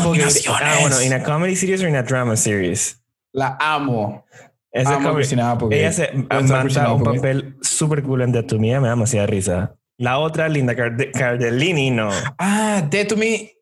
[0.81, 3.03] bueno, ¿en a comedy series o en a drama series?
[3.33, 4.25] La amo.
[4.71, 5.81] Esa Amo Christina Applegate.
[5.81, 8.69] Ella se ¿Dónde está Christina mata un papel súper cool en Death to Me.
[8.81, 9.75] Me da demasiada risa.
[9.99, 12.09] La otra, Linda Carde- Cardellini, no.
[12.39, 13.53] Ah, Dead to Me.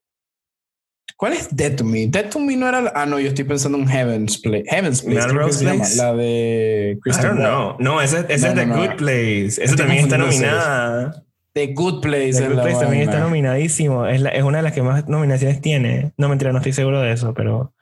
[1.17, 2.07] ¿Cuál es Dead to Me?
[2.07, 2.93] Dead to Me no era.
[2.95, 4.65] Ah, no, yo estoy pensando en Heaven's Place.
[4.69, 5.97] Heaven's Place.
[5.97, 7.77] La de I don't know.
[7.81, 8.83] No, esa, esa No, es The no, no.
[8.83, 9.63] Good Place.
[9.65, 11.25] Esa también está nominada.
[11.67, 12.39] The Good Place.
[12.41, 14.07] The Good la Place también está nominadísimo.
[14.07, 16.13] Es, la- es una de las que más nominaciones tiene.
[16.17, 17.75] No, mentira, no estoy seguro de eso, pero...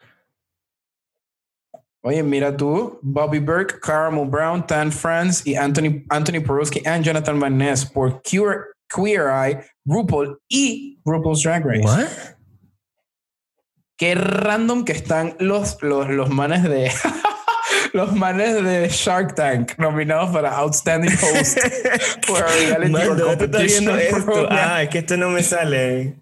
[2.03, 7.39] Oye, mira tú, Bobby Burke, Caramel Brown, Tan France y Anthony, Anthony Porowski y Jonathan
[7.41, 11.83] Van Ness por Queer, Queer Eye, RuPaul y RuPaul's Drag Race.
[11.85, 12.07] ¿What?
[13.97, 16.91] Qué random que están los, los, los manes de
[17.93, 21.59] los manes de Shark Tank nominados para Outstanding Host
[22.27, 24.49] for a Reality Man, or ¿dónde tú estás viendo esto?
[24.51, 26.15] Ah, es que esto no me sale.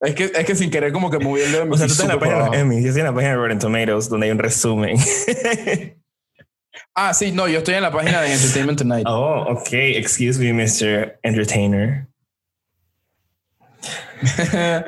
[0.00, 1.66] Es que, es que sin querer como que moví el dedo.
[1.70, 2.58] O sea, tú estás en la página de.
[2.58, 2.82] Emmys.
[2.82, 4.96] Yo estoy en la página de Rotten Tomatoes, donde hay un resumen.
[6.94, 9.06] Ah, sí, no, yo estoy en la página de Entertainment Tonight.
[9.06, 9.68] oh, ok.
[9.72, 11.18] Excuse me, Mr.
[11.22, 12.08] Entertainer.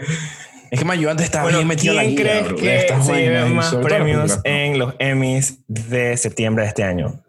[0.70, 3.06] es que yo antes estaba Bueno, bien metido en la ¿quién guía, crees que estas
[3.06, 7.22] se lleven más premios en los Emmys de septiembre de este año?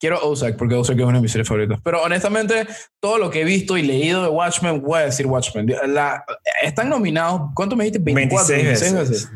[0.00, 1.80] Quiero Ozark porque Ozark es una de mis series favoritas.
[1.82, 2.66] Pero honestamente,
[3.00, 5.66] todo lo que he visto y leído de Watchmen, voy a decir Watchmen.
[5.88, 6.24] La-
[6.62, 7.98] están nominados, ¿cuánto me dijiste?
[8.04, 9.28] 24, 26 veces.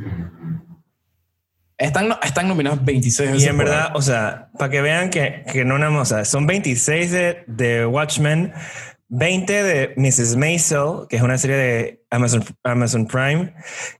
[1.78, 3.44] Están, no- están nominados 26 veces.
[3.44, 6.24] Y en verdad, o sea, para que vean que, que no nada más, o sea,
[6.24, 8.52] son 26 de, de Watchmen,
[9.14, 10.36] 20 de Mrs.
[10.36, 13.54] Maisel, que es una serie de Amazon, Amazon Prime.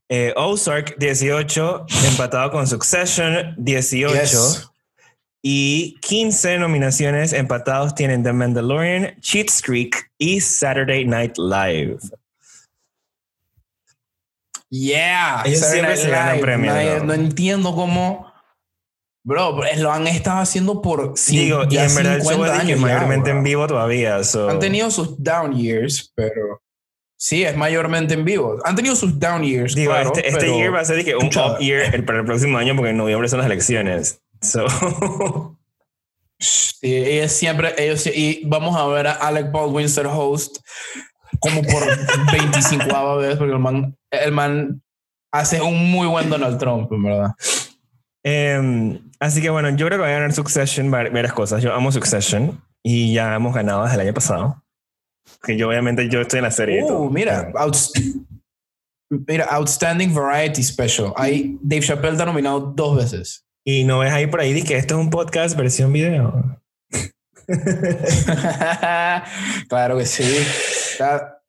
[0.09, 4.13] Eh, Ozark, 18, empatado con Succession, 18.
[4.19, 4.69] Yes.
[5.43, 11.97] Y 15 nominaciones empatados tienen The Mandalorian, Cheat Creek y Saturday Night Live.
[14.69, 15.43] Yeah.
[15.45, 16.41] Ellos Saturday siempre Night se ganan Live.
[16.43, 17.03] premios, Nadie- ¿no?
[17.05, 18.32] No entiendo cómo.
[19.25, 22.45] Bro, pues, lo han estado haciendo por Digo, y ya en verdad el show 50
[22.45, 23.37] es de que años ya, mayormente bro.
[23.37, 24.23] en vivo todavía.
[24.23, 26.61] so- Han tenido sus down years, pero
[27.17, 28.57] sí, es mayormente en vivo.
[28.65, 29.75] Han tenido sus down years.
[29.75, 32.19] Digo, claro, este, este pero- year va a ser que un up year el- para
[32.19, 34.19] el próximo año porque en noviembre son las elecciones.
[34.41, 34.65] So,
[36.39, 40.57] Sí, ellos siempre, ellos y vamos a ver a Alec Baldwin ser host
[41.39, 41.83] como por
[42.33, 44.81] 25 vez, porque el man, el man
[45.31, 47.31] hace un muy buen Donald Trump, en verdad.
[48.23, 51.61] Em, así que bueno, yo creo que va a ganar Succession var- varias cosas.
[51.61, 54.63] Yo amo Succession y ya hemos ganado desde el año pasado.
[55.41, 56.81] Que yo obviamente yo estoy en la serie.
[56.83, 57.01] y todo.
[57.01, 57.91] Uh, mira, outs-
[59.09, 61.13] mira, Outstanding Variety Special.
[61.15, 63.45] Ahí Dave Chappelle está nominado dos veces.
[63.65, 66.59] Y no ves ahí por ahí que esto es un podcast versión video.
[69.69, 70.23] claro que sí.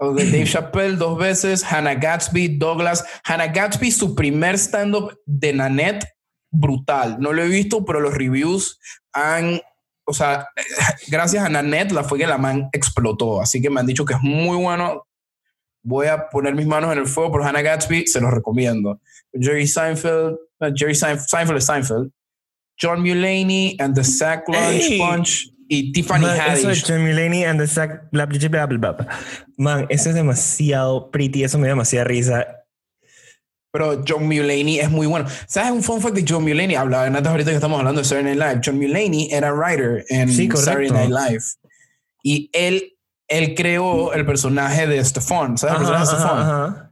[0.01, 3.05] Dave Chappelle dos veces, Hannah Gatsby, Douglas.
[3.25, 6.07] Hannah Gatsby, su primer stand-up de Nanette,
[6.55, 7.17] brutal.
[7.21, 8.79] No lo he visto, pero los reviews
[9.13, 9.61] han.
[10.07, 10.49] O sea,
[11.09, 13.41] gracias a Nanette la fue que la man explotó.
[13.41, 15.07] Así que me han dicho que es muy bueno.
[15.83, 19.01] Voy a poner mis manos en el fuego por Hannah Gatsby, se los recomiendo.
[19.33, 20.37] Jerry Seinfeld,
[20.75, 22.11] Jerry Seinfeld, Seinfeld es Seinfeld.
[22.81, 24.99] John Mulaney and the Sack Lunch Ey.
[24.99, 26.85] Punch y Tiffany Man, eso Haddish.
[26.87, 29.09] John Mulaney and the Sack, bla, bla, bla, bla.
[29.57, 32.64] Man, eso es demasiado pretty, eso me da demasiada risa.
[33.75, 35.27] Pero John Mulaney es muy bueno.
[35.49, 36.77] ¿Sabes un fun fact de John Mulaney?
[36.77, 38.61] Hablaba antes ahorita que estamos hablando de Saturday Night Live.
[38.65, 40.49] John Mulaney era writer en Sí.
[40.55, 41.43] Saturday Night Live.
[42.23, 45.59] Y él, él creó el personaje de Stefan.
[45.59, 46.91] ¿Sabes el personaje de Stefan?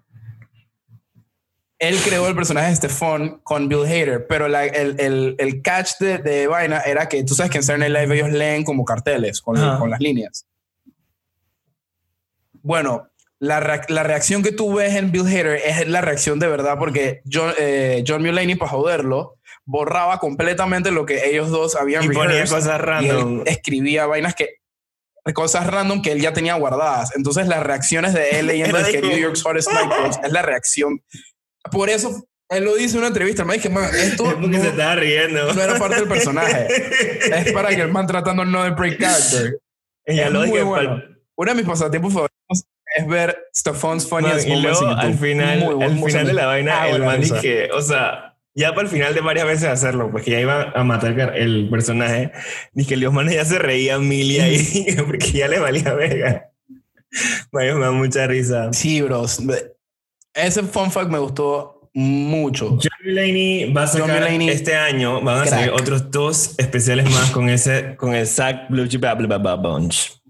[1.78, 4.26] Él creó el personaje de Stefan con Bill Hader.
[4.26, 7.62] Pero la- el, el, el catch de, de vaina era que tú sabes que en
[7.62, 10.48] Saturday Night Live ellos leen como carteles con, con las líneas.
[12.60, 13.08] Bueno,
[13.42, 16.78] la, reac- la reacción que tú ves en Bill Hader es la reacción de verdad
[16.78, 22.08] porque John, eh, John Mulaney, para joderlo, borraba completamente lo que ellos dos habían Y
[22.10, 23.42] ponía cosas y él random.
[23.46, 24.48] escribía vainas que
[25.34, 27.14] cosas random que él ya tenía guardadas.
[27.16, 31.00] Entonces las reacciones de él leyendo es que New York's Hottest Nightclubs es la reacción.
[31.72, 33.44] Por eso él lo dice en una entrevista.
[33.44, 35.52] Me dije, man, esto Es no, se estaba riendo.
[35.52, 36.66] no era parte del personaje.
[37.46, 39.58] es para que el man tratando no de break character.
[40.04, 41.02] Ella es lo muy dije bueno.
[41.36, 42.31] Uno de mis pasatiempos favoritos
[42.96, 46.46] es ver Stefan's Man, Funniest y luego al final, Muy al final de la bueno.
[46.46, 49.64] vaina, Ah, el bueno, man dije, o sea, ya para el final de varias veces
[49.68, 52.32] hacerlo, pues que ya iba a matar el personaje,
[52.72, 56.50] dije, los manes ya se reían mil y ahí, porque ya le valía verga.
[57.50, 58.72] Vaya, me da mucha risa.
[58.72, 59.40] Sí, bros.
[60.34, 62.70] Ese fun fact me gustó mucho.
[62.70, 65.50] John Mulaney va a sacar este año, van a crack.
[65.54, 69.04] salir otros dos especiales más con ese, con el Zack Blue Chip
[69.62, 70.21] Bunch.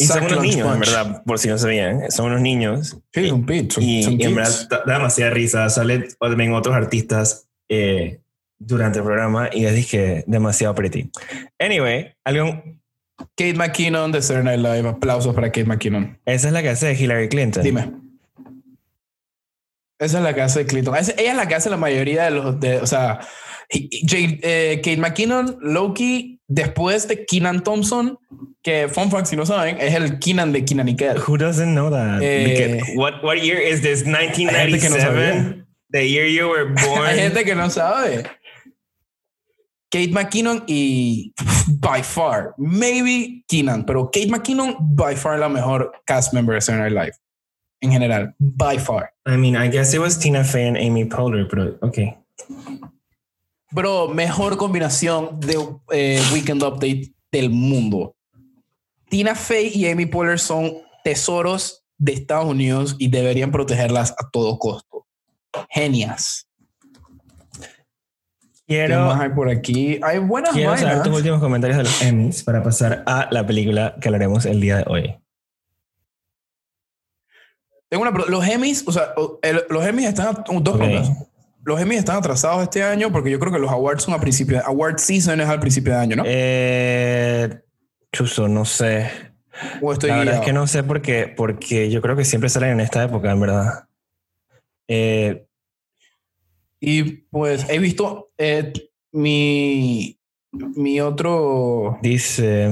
[0.00, 0.78] Y son unos niños, en Punch.
[0.78, 2.96] verdad, por si no sabían, son unos niños.
[3.12, 3.46] Sí, son-
[3.82, 5.68] Y, son y en verdad da, da demasiada risa.
[5.68, 8.20] Salen también otros artistas eh,
[8.60, 11.10] durante el programa y les dije demasiado pretty.
[11.58, 12.62] Anyway, algo,
[13.36, 14.88] Kate McKinnon de Saturday Night Live.
[14.88, 16.16] Aplausos para Kate McKinnon.
[16.24, 17.62] esa es la que hace Hillary Clinton.
[17.64, 17.90] Dime.
[19.98, 20.94] Esa es la que hace Clinton.
[20.96, 22.60] Esa- ella es la que hace la mayoría de los.
[22.60, 23.18] De, o sea,
[23.68, 28.18] y- y Jade- eh, Kate McKinnon, Loki, después de Keenan Thompson,
[28.62, 31.18] que, fun fact, si no saben, es el Keenan de Keenan y Kel.
[31.18, 32.20] Who doesn't know that?
[32.22, 34.02] Eh, what, what year is this?
[34.02, 35.00] gente que no 1997?
[35.00, 35.64] sabía.
[35.90, 37.06] the year you were born.
[37.06, 38.24] Hay gente que no sabe.
[39.90, 41.32] Kate McKinnon y
[41.80, 46.90] by far, maybe Keenan, pero Kate McKinnon by far la mejor cast member de Saturday
[46.90, 47.18] Night Live.
[47.80, 49.12] En general, by far.
[49.24, 52.18] I mean, I guess it was Tina Fey and Amy Poehler, pero okay.
[53.70, 55.58] Bro, mejor combinación de
[55.92, 58.14] eh, Weekend Update del mundo.
[59.10, 60.72] Tina Fey y Amy Poehler son
[61.04, 65.06] tesoros de Estados Unidos y deberían protegerlas a todo costo.
[65.70, 66.46] Genias.
[68.66, 69.98] ¿Qué Quiero, más hay por aquí?
[70.02, 71.04] Hay buenas quiero saber vainas.
[71.08, 74.76] tus últimos comentarios de los Emmys para pasar a la película que hablaremos el día
[74.78, 75.16] de hoy.
[77.88, 81.27] Tengo una, los Emmys, o sea, el- los Emmys están, a- dos Ok.
[81.68, 84.60] Los Emmys están atrasados este año porque yo creo que los awards son a principio,
[84.64, 86.22] award season es al principio de año, ¿no?
[86.26, 87.60] Eh,
[88.10, 89.10] Chuso, no sé.
[89.82, 92.48] o estoy la verdad es que no sé por qué, porque yo creo que siempre
[92.48, 93.84] salen en esta época, en verdad.
[94.88, 95.46] Eh,
[96.80, 98.72] Y pues he visto eh,
[99.12, 100.18] mi,
[100.52, 102.70] mi otro, dice,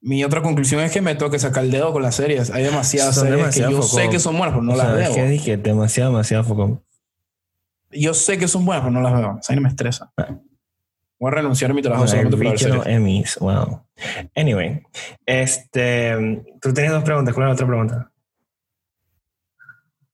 [0.00, 2.50] mi otra conclusión es que me toca sacar el dedo con las series.
[2.50, 4.00] Hay demasiadas series demasiado que yo focón.
[4.02, 5.08] sé que son buenas, pero no O las veo.
[5.10, 6.82] es que dije demasiado, demasiado foco.
[7.94, 9.38] Yo sé que son buenas, pero no las veo.
[9.40, 10.12] Esa vaina me estresa.
[11.18, 12.88] Voy a renunciar a mi trabajo solamente para ver.
[12.88, 13.86] Emmys, wow.
[14.34, 14.82] Anyway,
[15.24, 17.34] este, tú tenías dos preguntas.
[17.34, 18.10] ¿Cuál es la otra pregunta?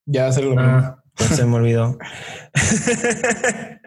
[0.05, 1.99] Ya se lo Ah, ya se me olvidó.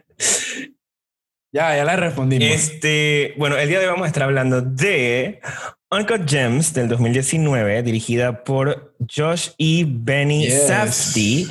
[1.53, 2.47] Ya, ya la respondimos.
[2.49, 5.39] Este, bueno, el día de hoy vamos a estar hablando de
[5.91, 10.65] Uncut Gems del 2019, dirigida por Josh y Benny Yes.
[10.65, 11.47] Safdie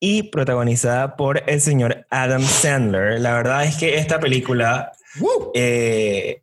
[0.00, 3.20] y protagonizada por el señor Adam Sandler.
[3.20, 4.92] La verdad es que esta película,
[5.54, 6.42] eh,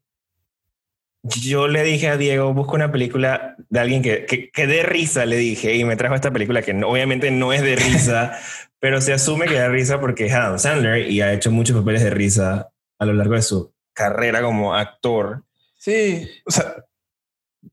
[1.23, 5.25] yo le dije a Diego, busca una película de alguien que, que, que dé risa,
[5.25, 8.37] le dije, y me trajo esta película que no- obviamente no es de risa,
[8.79, 12.03] pero se asume que da risa porque es Adam Sandler y ha hecho muchos papeles
[12.03, 15.43] de risa a lo largo de su carrera como actor.
[15.77, 16.75] Sí, o sea,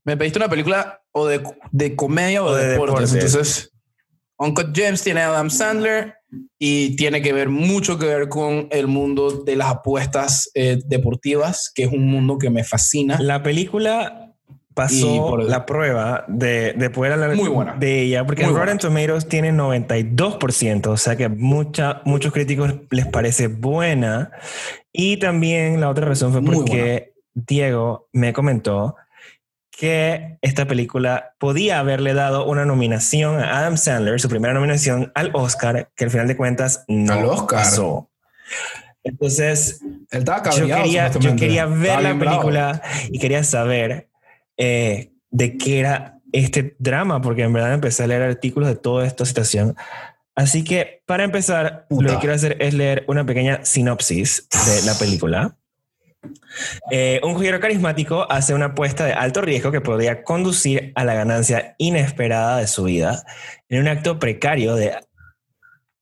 [0.03, 3.11] me pediste una película o de, de comedia o, O de, de deportes.
[3.11, 3.35] deportes.
[3.35, 3.72] Entonces,
[4.37, 6.15] Uncut Gems tiene a Adam Sandler
[6.59, 11.71] y tiene que ver mucho que ver con el mundo de las apuestas eh, deportivas,
[11.73, 13.19] que es un mundo que me fascina.
[13.19, 14.33] La película
[14.73, 17.75] pasó por- la prueba de, de poder hablar Muy buena.
[17.75, 18.55] de ella, porque Muy.
[18.59, 24.31] Rotten Tomatoes tiene 92%, o sea que mucha, muchos críticos les parece buena.
[24.91, 28.95] Y también la otra razón fue porque Diego me comentó
[29.75, 35.31] que esta película podía haberle dado una nominación a Adam Sandler, su primera nominación al
[35.33, 37.59] Oscar, que al final de cuentas no Al Oscar.
[37.59, 38.09] pasó.
[39.03, 39.81] Entonces,
[40.11, 42.41] Él yo quería, yo quería ver la bien bravo.
[42.41, 44.09] película y quería saber
[44.57, 49.05] eh, de qué era este drama, porque en verdad empecé a leer artículos de toda
[49.05, 49.75] esta situación.
[50.35, 52.03] Así que para empezar, Puta.
[52.03, 55.57] lo que quiero hacer es leer una pequeña sinopsis de la película.
[56.91, 61.13] Eh, un jugador carismático hace una apuesta de alto riesgo que podría conducir a la
[61.13, 63.23] ganancia inesperada de su vida
[63.69, 64.93] en un acto precario de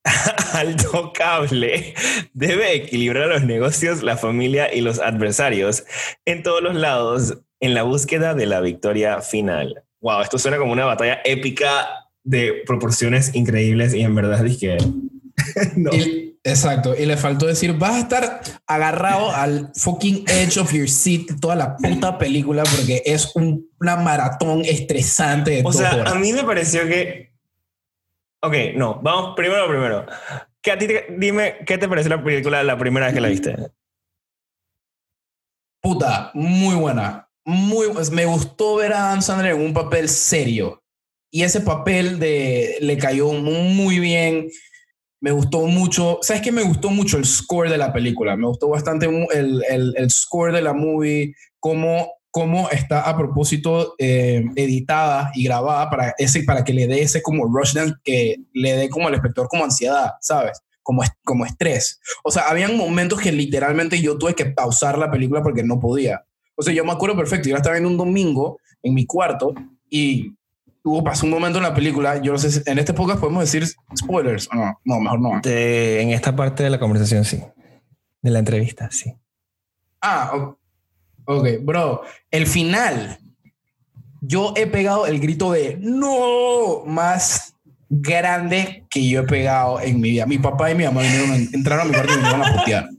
[0.54, 1.94] alto cable.
[2.34, 5.86] Debe equilibrar los negocios, la familia y los adversarios
[6.26, 9.84] en todos los lados en la búsqueda de la victoria final.
[10.02, 14.78] Wow, esto suena como una batalla épica de proporciones increíbles y en verdad dije
[15.76, 15.92] no.
[15.94, 16.96] Y- exacto.
[16.98, 21.56] Y le faltó decir, vas a estar agarrado al fucking edge of your seat toda
[21.56, 26.14] la puta película porque es un- una maratón estresante de O sea, horas.
[26.14, 27.32] a mí me pareció que.
[28.42, 30.06] Ok, no, vamos primero primero.
[30.62, 33.28] Que a ti te- dime qué te pareció la película la primera vez que la
[33.30, 33.56] viste.
[35.82, 37.28] Puta, muy buena.
[37.44, 40.84] Muy, pues, me gustó ver a Adam Sandler en un papel serio.
[41.32, 44.48] Y ese papel de, le cayó muy bien.
[45.22, 46.18] Me gustó mucho.
[46.24, 46.52] ¿Sabes qué?
[46.52, 48.36] Me gustó mucho el score de la película.
[48.36, 49.64] Me gustó bastante el,
[49.96, 56.16] el, score de la movie, cómo, cómo está a propósito eh, editada y grabada para,
[56.18, 59.64] ese, para que le dé ese como rush que le dé como al espectador como
[59.64, 60.60] ansiedad, ¿sabes?
[60.82, 62.00] Como, como estrés.
[62.24, 66.26] O sea, habían momentos que literalmente yo tuve que pausar la película porque no podía.
[66.56, 69.54] O sea, yo me acuerdo perfecto, yo estaba viendo un domingo en mi cuarto
[69.88, 70.34] y
[70.84, 73.42] hubo, pasó un momento en la película, yo no sé si en este podcast podemos
[73.44, 73.66] decir
[73.98, 75.40] spoilers o no, no, mejor no.
[75.42, 77.42] De- en esta parte de la conversación, sí.
[78.22, 79.14] De la entrevista, sí.
[80.02, 80.54] Ah,
[81.26, 83.20] ok, bro, el final,
[84.22, 87.56] yo he pegado el grito de no más
[87.90, 90.26] grande que yo he pegado en mi vida.
[90.26, 92.90] Mi papá y mi mamá vinieron, entraron a mi cuarto y me vinieron a putear.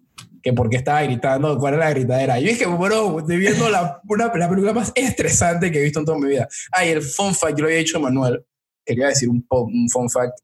[0.42, 2.40] Que porque estaba gritando, cuál era la gritadera.
[2.40, 6.04] Yo dije, bro, estoy viendo la, una, la película más estresante que he visto en
[6.04, 6.48] toda mi vida.
[6.72, 8.44] Ah, y el fun fact, yo lo había dicho a Manuel,
[8.84, 9.44] quería decir un,
[9.88, 10.38] fun fact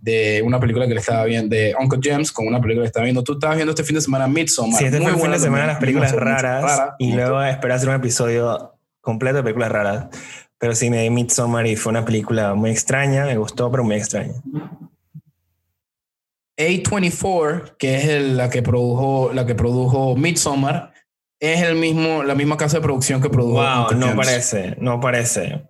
[0.00, 3.04] de una película que le estaba viendo, de Uncle James, con una película que estaba
[3.04, 3.22] viendo.
[3.22, 4.78] Tú estabas viendo este fin de semana Midsommar.
[4.78, 7.74] Sí, este Muy fue el fin de semana las películas raras Rara, y luego esperé
[7.74, 10.06] hacer un episodio completo de películas raras.
[10.58, 13.96] Pero sí, me di Midsommar y fue una película muy extraña, me gustó, pero muy
[13.96, 14.34] extraña.
[16.68, 20.92] A24, que es el- la que produjo la que produjo Midsommar,
[21.40, 25.64] es el mismo la misma casa de producción que produjo Wow, no parece, no parece.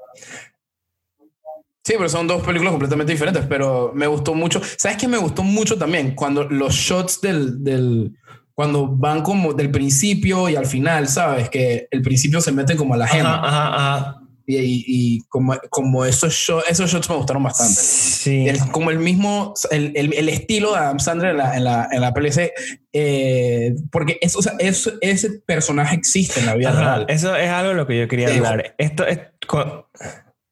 [1.82, 4.60] Sí, pero son dos películas completamente diferentes, pero me gustó mucho.
[4.78, 6.14] ¿Sabes qué me gustó mucho también?
[6.14, 8.12] Cuando los shots del, del
[8.54, 11.48] cuando van como del principio y al final, ¿sabes?
[11.48, 13.36] Que el principio se meten como a la gema.
[13.36, 14.16] Ajá, ajá, ajá.
[14.50, 17.74] Y, y- y como, como esos, shots, esos shots me gustaron bastante.
[17.74, 18.48] Sí.
[18.48, 21.88] El- como el mismo, el, el- el estilo de Adam Sandler en la, en la,
[21.90, 22.52] en la PLC,
[22.92, 27.06] eh, porque es, o sea, es- ese personaje existe en la vida Ajá, real.
[27.08, 28.74] Eso es algo de lo que yo quería Te hablar.
[28.78, 29.18] Esto es.
[29.46, 29.88] co-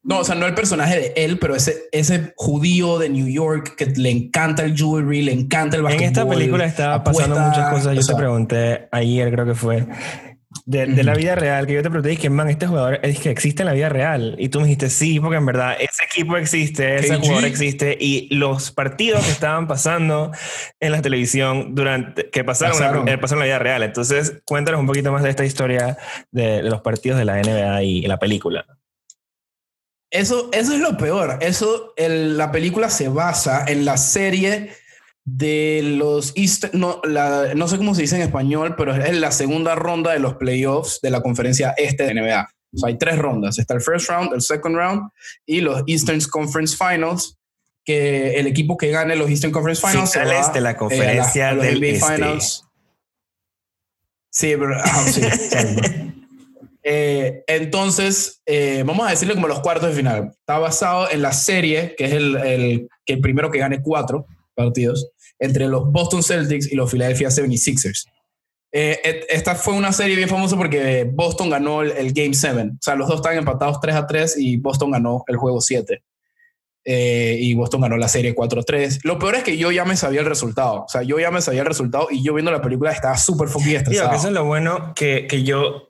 [0.01, 3.75] No, o sea, no el personaje de él, pero ese, ese judío de New York
[3.75, 6.07] que le encanta el jewelry, le encanta el En basquetbol.
[6.07, 7.93] esta película estaba pasando apuesta, muchas cosas.
[7.95, 9.85] Yo o sea, te pregunté ayer, creo que fue,
[10.65, 13.29] de, de la vida real, que yo te pregunté, que man, este jugador es que
[13.29, 14.35] existe en la vida real.
[14.39, 17.21] Y tú me dijiste, sí, porque en verdad ese equipo existe, ese KG.
[17.21, 17.97] jugador existe.
[17.99, 20.31] Y los partidos que estaban pasando
[20.79, 23.07] en la televisión durante, que pasaron, Pasaron.
[23.07, 23.83] eh, pasaron en la vida real.
[23.83, 25.97] Entonces, cuéntanos un poquito más de esta historia
[26.31, 28.65] de, de los partidos de la NBA y la película.
[30.11, 31.37] Eso, eso es lo peor.
[31.41, 34.71] Eso, el- la película se basa en la serie
[35.35, 39.31] de los East, no, la- no sé cómo se dice en español, pero es la
[39.31, 42.47] segunda ronda de los playoffs de la conferencia este de NBA.
[42.73, 43.59] O sea, hay tres rondas.
[43.59, 45.09] Está el first round, el second round
[45.45, 47.37] y los Eastern Conference Finals,
[47.83, 50.77] que el equipo que gane los Eastern Conference Finals Finales va, de la eh, a
[50.77, 52.13] conferencia a los del NBA este.
[52.15, 52.65] Finals.
[54.31, 54.75] Sí, pero
[55.07, 55.21] sí.
[56.81, 60.31] Eh, entonces, eh, vamos a decirle como los cuartos de final.
[60.31, 64.25] Está basado en la serie, que es el, el, que el primero que gane cuatro
[64.55, 68.05] partidos, entre los Boston Celtics y los Philadelphia 76ers.
[68.71, 72.61] Eh, esta fue una serie bien famosa porque Boston ganó el, el Game 7.
[72.73, 76.03] O sea, los dos están empatados 3 a 3 y Boston ganó el juego 7.
[76.85, 79.01] Eh, y Boston ganó la serie 4-3.
[79.03, 80.83] Lo peor es que yo ya me sabía el resultado.
[80.83, 83.47] O sea, yo ya me sabía el resultado y yo viendo la película estaba súper
[83.47, 84.09] fucking Digo, estresado.
[84.11, 85.89] que eso es lo bueno que, que yo,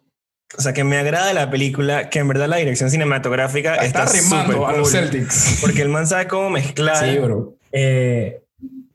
[0.58, 4.18] o sea, que me agrada la película, que en verdad la dirección cinematográfica está, está,
[4.18, 5.00] rimando súper a los cool.
[5.00, 5.58] Celtics.
[5.62, 7.56] Porque el man sabe cómo mezclar Sí, bro.
[7.72, 8.42] eh,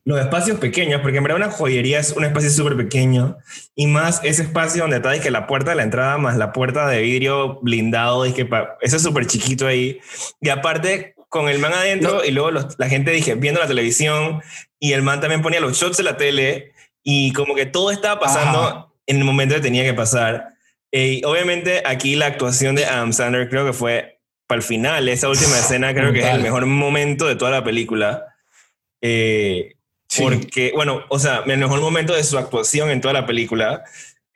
[0.07, 3.38] los espacios pequeños, porque en verdad una joyería es un espacio súper pequeño
[3.74, 6.86] y más ese espacio donde está que la puerta de la entrada más la puerta
[6.88, 8.46] de vidrio blindado, que
[8.82, 9.98] eso es súper chiquito ahí.
[10.42, 12.24] Y aparte con el man adentro No.
[12.24, 14.42] y luego los- la gente dije viendo la televisión
[14.78, 18.20] y el man también ponía los shots de la tele y como que todo estaba
[18.20, 18.88] pasando Ajá.
[19.07, 20.48] en el momento que tenía que pasar.
[20.92, 25.28] Y obviamente aquí la actuación de Adam Sandler creo que fue para el final, esa
[25.30, 28.26] última escena creo que es el mejor momento de toda la película.
[29.00, 29.74] Eh,
[30.16, 30.22] Sí.
[30.22, 33.82] porque, bueno, o sea, el mejor momento de su actuación en toda la película.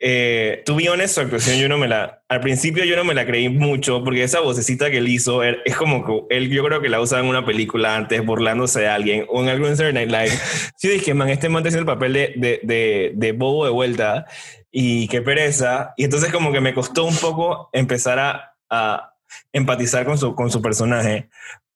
[0.01, 3.25] Eh, be honest, su actuación yo no me la, al principio yo no me la
[3.25, 6.79] creí mucho porque esa vocecita que él hizo er- es como que él yo creo
[6.81, 10.09] que la usaba en una película antes burlándose de alguien o en algún Saturday Night
[10.09, 10.39] Live.
[10.77, 13.71] Sí dije, man, este man está haciendo el papel de, de, de, de bobo de
[13.71, 14.25] vuelta
[14.71, 15.93] y qué pereza.
[15.97, 19.13] Y entonces como que me costó un poco empezar a, a
[19.51, 21.27] empatizar con su, con su personaje.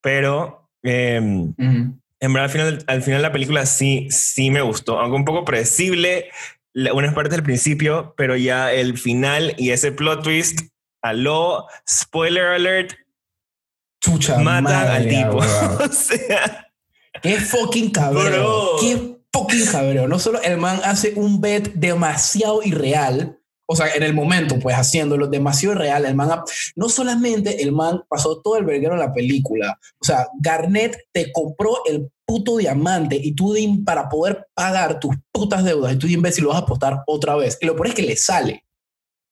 [0.01, 0.69] Pero...
[0.81, 1.99] em, Ujú.
[2.24, 5.43] En verdad, al final, al final la película sí, sí me gustó, aunque un poco
[5.43, 6.30] predecible
[6.74, 10.61] unas partes del principio, pero ya el final y ese plot twist,
[11.01, 12.93] aló, spoiler alert,
[13.99, 15.38] Chucha matan madre, al tipo.
[15.84, 16.69] o sea,
[17.21, 18.32] Qué fucking cabrón.
[18.32, 18.76] Bro.
[18.80, 20.09] Qué fucking cabrón.
[20.09, 23.38] No solo el man hace un bet demasiado irreal.
[23.74, 26.05] O sea, en el momento, pues haciéndolo demasiado irreal.
[26.05, 26.41] El man,
[26.76, 29.78] no solamente el man pasó todo el verguero en la película.
[29.99, 33.53] O sea, Garnett te compró el puto diamante y tú
[33.86, 37.36] para poder pagar tus putas deudas y tú de imbécil lo vas a apostar otra
[37.36, 37.57] vez.
[37.61, 38.63] Y lo peor es que le sale.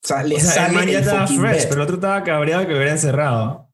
[0.03, 1.63] O sea, le o sea, sale el man ya el estaba fresh, bet.
[1.69, 3.69] pero el otro estaba cabreado que hubiera encerrado.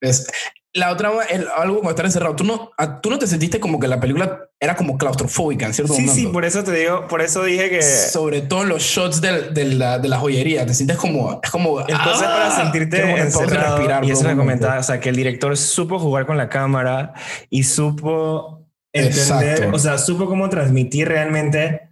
[0.00, 0.26] Es-
[0.74, 2.34] la otra, el- algo como estar encerrado.
[2.34, 5.74] ¿Tú no, a- tú no te sentiste como que la película era como claustrofóbica en
[5.74, 6.20] cierto Sí, momento.
[6.20, 9.52] sí, por eso te digo, por eso dije que Sobre todo en los shots del-
[9.52, 10.64] de, la, de la joyería.
[10.64, 11.40] Te sientes como.
[11.42, 11.80] Es como.
[11.80, 12.32] entonces ¡ah!
[12.32, 16.24] para sentirte encerrado, respirar y eso me comentaba, o sea, que el director supo jugar
[16.26, 17.12] con la cámara
[17.50, 19.18] y supo entender,
[19.58, 19.76] Exacto.
[19.76, 21.82] o sea, supo cómo transmitir realmente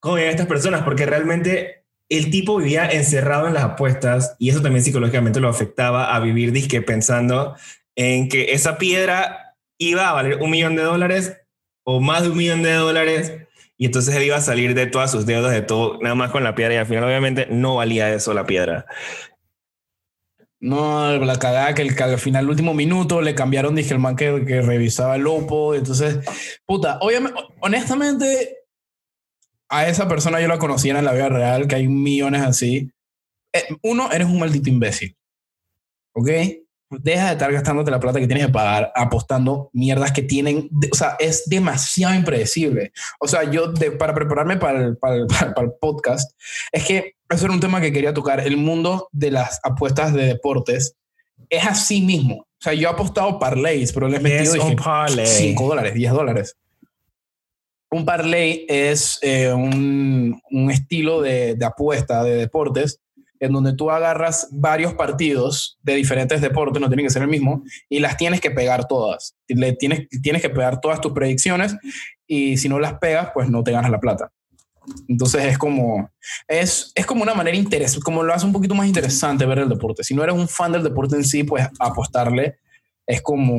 [0.00, 4.62] cómo vivían estas personas, porque realmente el tipo vivía encerrado en las apuestas y eso
[4.62, 7.54] también psicológicamente lo afectaba a vivir disque pensando
[7.98, 11.36] en que esa piedra iba a valer un millón de dólares
[11.84, 13.32] o más de un millón de dólares
[13.76, 16.44] y entonces él iba a salir de todas sus deudas, de todo, nada más con
[16.44, 18.86] la piedra y al final obviamente no valía eso la piedra.
[20.60, 23.76] No, la cagada que, el, que al final, último minuto, le cambiaron.
[23.76, 25.76] Dije el man que, que revisaba el Oppo.
[25.76, 26.18] Entonces,
[26.66, 28.58] puta, obviamente, honestamente,
[29.68, 32.90] a esa persona yo la conocía en la vida real, que hay millones así.
[33.52, 35.16] Eh, uno, eres un maldito imbécil.
[36.12, 36.28] ¿Ok?
[36.90, 40.70] Deja de estar gastándote la plata que tienes que pagar apostando mierdas que tienen.
[40.90, 42.92] o sea, es demasiado impredecible.
[43.20, 46.32] O sea, yo, de- para prepararme para el, para, el, para el podcast,
[46.72, 48.40] es que eso era un tema que quería tocar.
[48.40, 50.94] El mundo de las apuestas de deportes
[51.50, 52.36] es así mismo.
[52.36, 55.26] O sea, yo he apostado parlays, pero les he metido dije, parlay.
[55.26, 56.56] 5 dólares, 10 dólares.
[57.90, 63.00] Un parlay es eh, un, un estilo de, de apuesta de deportes
[63.40, 67.62] en donde tú agarras varios partidos de diferentes deportes, no tienen que ser el mismo,
[67.88, 69.36] y las tienes que pegar todas.
[69.48, 71.76] Le tienes, tienes que pegar todas tus predicciones
[72.26, 74.30] y si no las pegas, pues no te ganas la plata.
[75.06, 76.10] Entonces es como,
[76.46, 79.68] es, es como una manera interesante, como lo hace un poquito más interesante ver el
[79.68, 80.02] deporte.
[80.02, 82.56] Si no eres un fan del deporte en sí, pues apostarle
[83.06, 83.58] es como,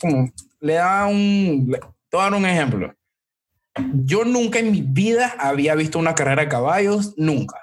[0.00, 2.94] como le da un, le- te voy a dar un ejemplo.
[3.94, 7.56] Yo nunca en mi vida había visto una carrera de caballos, nunca.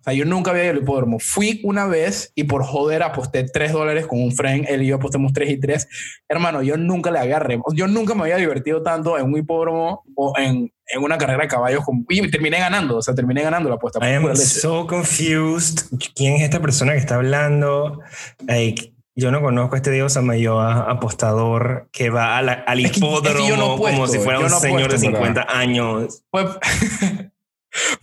[0.00, 1.18] O sea, yo nunca había ido al hipódromo.
[1.18, 4.66] Fui una vez y por joder aposté 3 dólares con un friend.
[4.68, 5.88] Él y yo apostamos 3 y 3.
[6.28, 7.60] Hermano, yo nunca le agarré.
[7.74, 11.48] Yo nunca me había divertido tanto en un hipódromo o en, en una carrera de
[11.48, 11.84] caballos.
[11.84, 12.98] Con, y terminé ganando.
[12.98, 13.98] O sea, terminé ganando la apuesta.
[14.08, 15.80] I am so confused.
[16.14, 18.00] ¿Quién es esta persona que está hablando?
[18.46, 22.84] Like, yo no conozco a este Diego Samayoa, apostador, que va a la, al Es
[22.84, 25.46] que- es que hipódromo no como apuesto, si fuera un no señor de apuesto, 50
[25.50, 26.22] años.
[26.30, 26.44] Fue,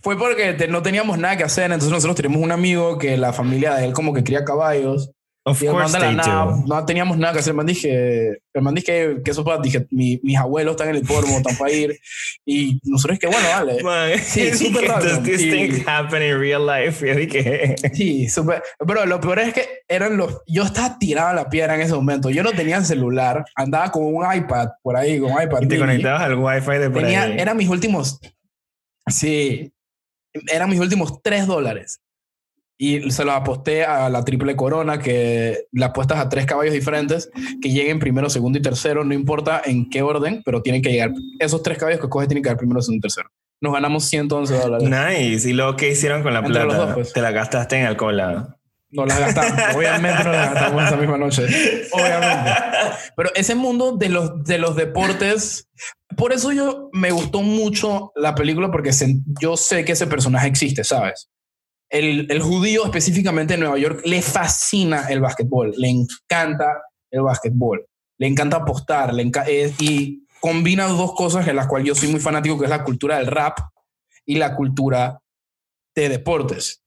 [0.02, 1.64] fue porque te- no teníamos nada que hacer.
[1.64, 5.10] Entonces nosotros tenemos un amigo que la familia de él como que cría caballos.
[5.48, 6.64] Of Y course they nada, do.
[6.66, 7.52] no teníamos nada que hacer.
[7.52, 10.96] El man dije, el man dije que eso para, dije, mi- mis abuelos están en
[10.96, 11.96] el hipódromo, están para ir.
[12.44, 13.46] Y nosotros que bueno.
[13.84, 15.22] Man, Sí, súper does random.
[15.22, 17.06] this Y- thing happen in real life?
[17.06, 18.60] Yo dije, Sí, súper.
[18.84, 20.40] Pero lo peor es que eran los.
[20.48, 22.28] Yo estaba tirado a la piedra en ese momento.
[22.28, 25.58] Yo no tenía celular, andaba con un iPad por ahí, con un iPad.
[25.62, 25.78] y te mini.
[25.78, 27.36] conectabas al wifi de por Tenía, ahí.
[27.38, 28.18] eran mis últimos.
[29.08, 29.72] Sí,
[30.52, 32.00] eran mis últimos tres dólares.
[32.78, 37.30] Y se los aposté a la triple corona, que le apuestas a tres caballos diferentes,
[37.62, 41.12] que lleguen primero, segundo y tercero, no importa en qué orden, pero tienen que llegar.
[41.38, 43.30] Esos tres caballos que coges tienen que llegar primero, segundo y tercero.
[43.62, 44.90] Nos ganamos 111 dólares.
[44.90, 45.48] Nice.
[45.48, 46.76] ¿Y luego qué hicieron con la Entre plata?
[46.76, 47.12] dos, pues.
[47.14, 48.20] Te la gastaste en alcohol.
[48.20, 48.55] ah.
[48.90, 49.76] Nos las gastamos.
[49.76, 51.46] Obviamente nos las gastamos esa misma noche.
[51.92, 52.50] Obviamente.
[53.16, 55.68] Pero ese mundo de los, de los deportes,
[56.16, 60.46] por eso yo me gustó mucho la película, porque se- yo sé que ese personaje
[60.48, 61.28] existe, ¿sabes?
[61.90, 67.86] El, el judío específicamente en Nueva York le fascina el básquetbol, le encanta el básquetbol,
[68.18, 72.08] le encanta apostar, le enca- eh, y combina dos cosas en las cuales yo soy
[72.08, 73.58] muy fanático, que es la cultura del rap
[74.24, 75.20] y la cultura
[75.94, 76.82] de deportes.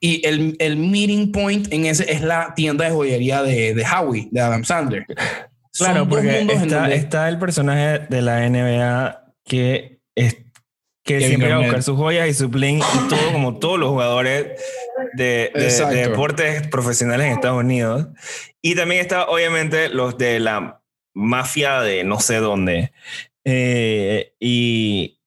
[0.00, 4.28] Y el, el meeting point en ese es la tienda de joyería de, de Howie,
[4.30, 5.04] de Adam Sandler.
[5.76, 10.44] Claro, Son porque está, donde- está el personaje de la NBA que, es, que
[11.18, 13.90] Kevin siempre va a buscar sus joyas y su bling y todo, como todos los
[13.90, 14.46] jugadores
[15.14, 18.08] de, de- de deportes profesionales en Estados Unidos.
[18.62, 20.80] Y también está, obviamente, los de la
[21.14, 22.92] mafia de no sé dónde.
[23.44, 25.19] Eh, y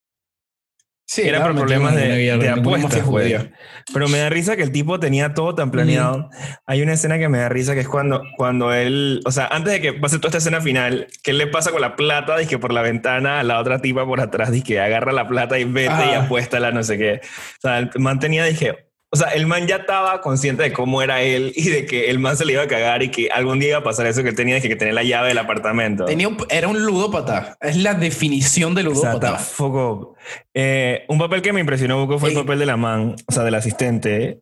[1.06, 2.92] Sí, era claro, por problemas de, la- de apuestas.
[2.92, 3.04] pues.
[3.04, 3.52] judía.
[3.92, 6.30] Pero me da risa que el tipo tenía todo tan planeado.
[6.66, 9.74] Hay una escena que me da risa que es cuando, cuando él, o sea, antes
[9.74, 12.58] de que pase toda esta escena final, que él le pasa con la plata, dije
[12.58, 15.88] por la ventana a la otra tipa por atrás, dije agarra la plata y vete
[15.92, 16.20] y Ajá.
[16.24, 17.20] apuéstala, no sé qué.
[17.22, 21.00] O sea, el man tenía, dije, o sea, el man ya estaba consciente de cómo
[21.02, 23.60] era él y de que el man se le iba a cagar y que algún
[23.60, 26.04] día iba a pasar eso que él tenía, que tenía la llave del apartamento.
[26.04, 27.56] Tenía un- era un ludópata.
[27.60, 29.36] Es la definición de ludópata.
[29.38, 30.16] fuck up.
[30.52, 33.44] Eh, un papel que me impresionó Buco fue el papel de la man, o sea,
[33.44, 34.40] del asistente.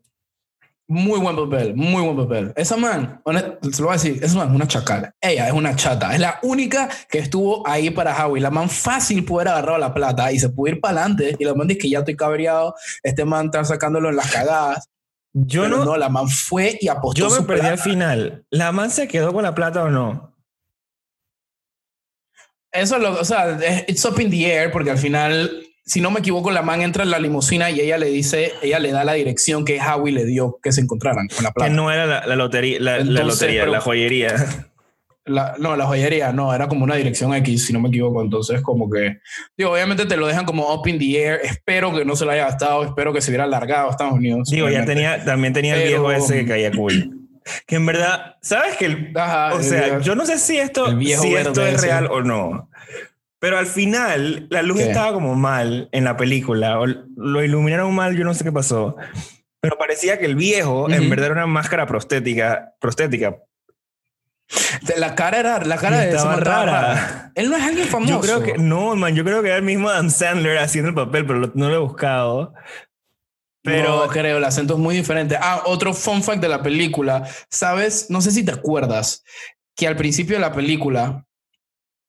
[0.94, 2.52] Muy buen papel, muy buen papel.
[2.54, 3.22] Esa man,
[3.72, 5.14] se lo voy a decir, esa man es una chacala.
[5.22, 6.12] Ella es una chata.
[6.12, 8.42] Es la única que estuvo ahí para Howie.
[8.42, 11.34] La man fácil pudo haber agarrado la plata y se pudo ir para adelante.
[11.38, 12.74] Y la man dice que ya estoy cabreado.
[13.02, 14.86] Este man está sacándolo en las cagadas.
[15.32, 18.44] Yo Pero no, no, la man fue y apostó Yo me su perdí al final.
[18.50, 20.36] ¿La man se quedó con la plata o no?
[22.70, 25.50] Eso, lo, o sea, es- it's up in the air porque al final,
[25.84, 28.78] si no me equivoco, la man entra en la limusina y ella le dice, ella
[28.78, 31.72] le da la dirección que Howie le dio que se encontraran con la Que plata.
[31.72, 34.34] no era la, la lotería, la, la Entonces, lotería, pero- la joyería.
[35.24, 38.22] La- no, la joyería no, era como una dirección X, si no me equivoco.
[38.22, 39.18] Entonces, como que,
[39.56, 41.40] digo, obviamente te lo dejan como up in the air.
[41.44, 44.48] Espero que no se lo haya gastado, espero que se hubiera alargado a Estados Unidos.
[44.50, 47.18] Digo, ya tenía, también tenía el Pero- viejo ese que caía cool.
[47.68, 50.58] Que en verdad, ¿sabes que el, Ajá, O el sea, viejo- yo no sé si
[50.58, 52.68] esto, el si esto es real o no.
[53.42, 54.84] Pero al final, la luz ¿Qué?
[54.84, 56.78] estaba como mal en la película.
[56.78, 58.94] O lo iluminaron mal, yo no sé qué pasó.
[59.60, 62.72] Pero parecía que el viejo en verdad era una máscara prostética.
[62.78, 63.38] prostética.
[64.96, 66.64] la cara era, la cara de estaba rara.
[66.64, 67.32] rara.
[67.34, 68.12] Él no es alguien famoso.
[68.12, 70.94] Yo creo que, no, man, yo creo que era el mismo Adam Sandler haciendo el
[70.94, 72.54] papel, pero no lo he buscado.
[73.64, 75.36] Pero no creo, el acento es muy diferente.
[75.40, 77.28] Ah, otro fun fact de la película.
[77.50, 79.24] Sabes, no sé si te acuerdas
[79.74, 81.26] que al principio de la película,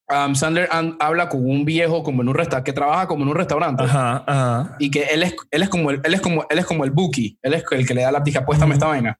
[0.10, 3.30] um, Sandler an- habla con un viejo como en un restaurante, que trabaja como en
[3.30, 3.84] un restaurante.
[3.84, 4.76] Ajá, ajá.
[4.80, 6.91] y que él es, él es como el, él es como él es como el
[6.91, 9.18] bookie, él es el que le da la dije, apuéstame esta vaina.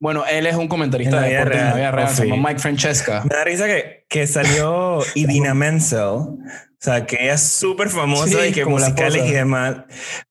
[0.00, 2.26] Bueno, él es un comentarista de vida deportes en la real, vida real, oh, se
[2.26, 2.42] llama sí.
[2.48, 3.22] Mike Francesca.
[3.22, 6.00] Me da risa que, que salió Idina Menzel.
[6.02, 9.76] O sea, que ella es súper famosa Sí, y que musicales y demás.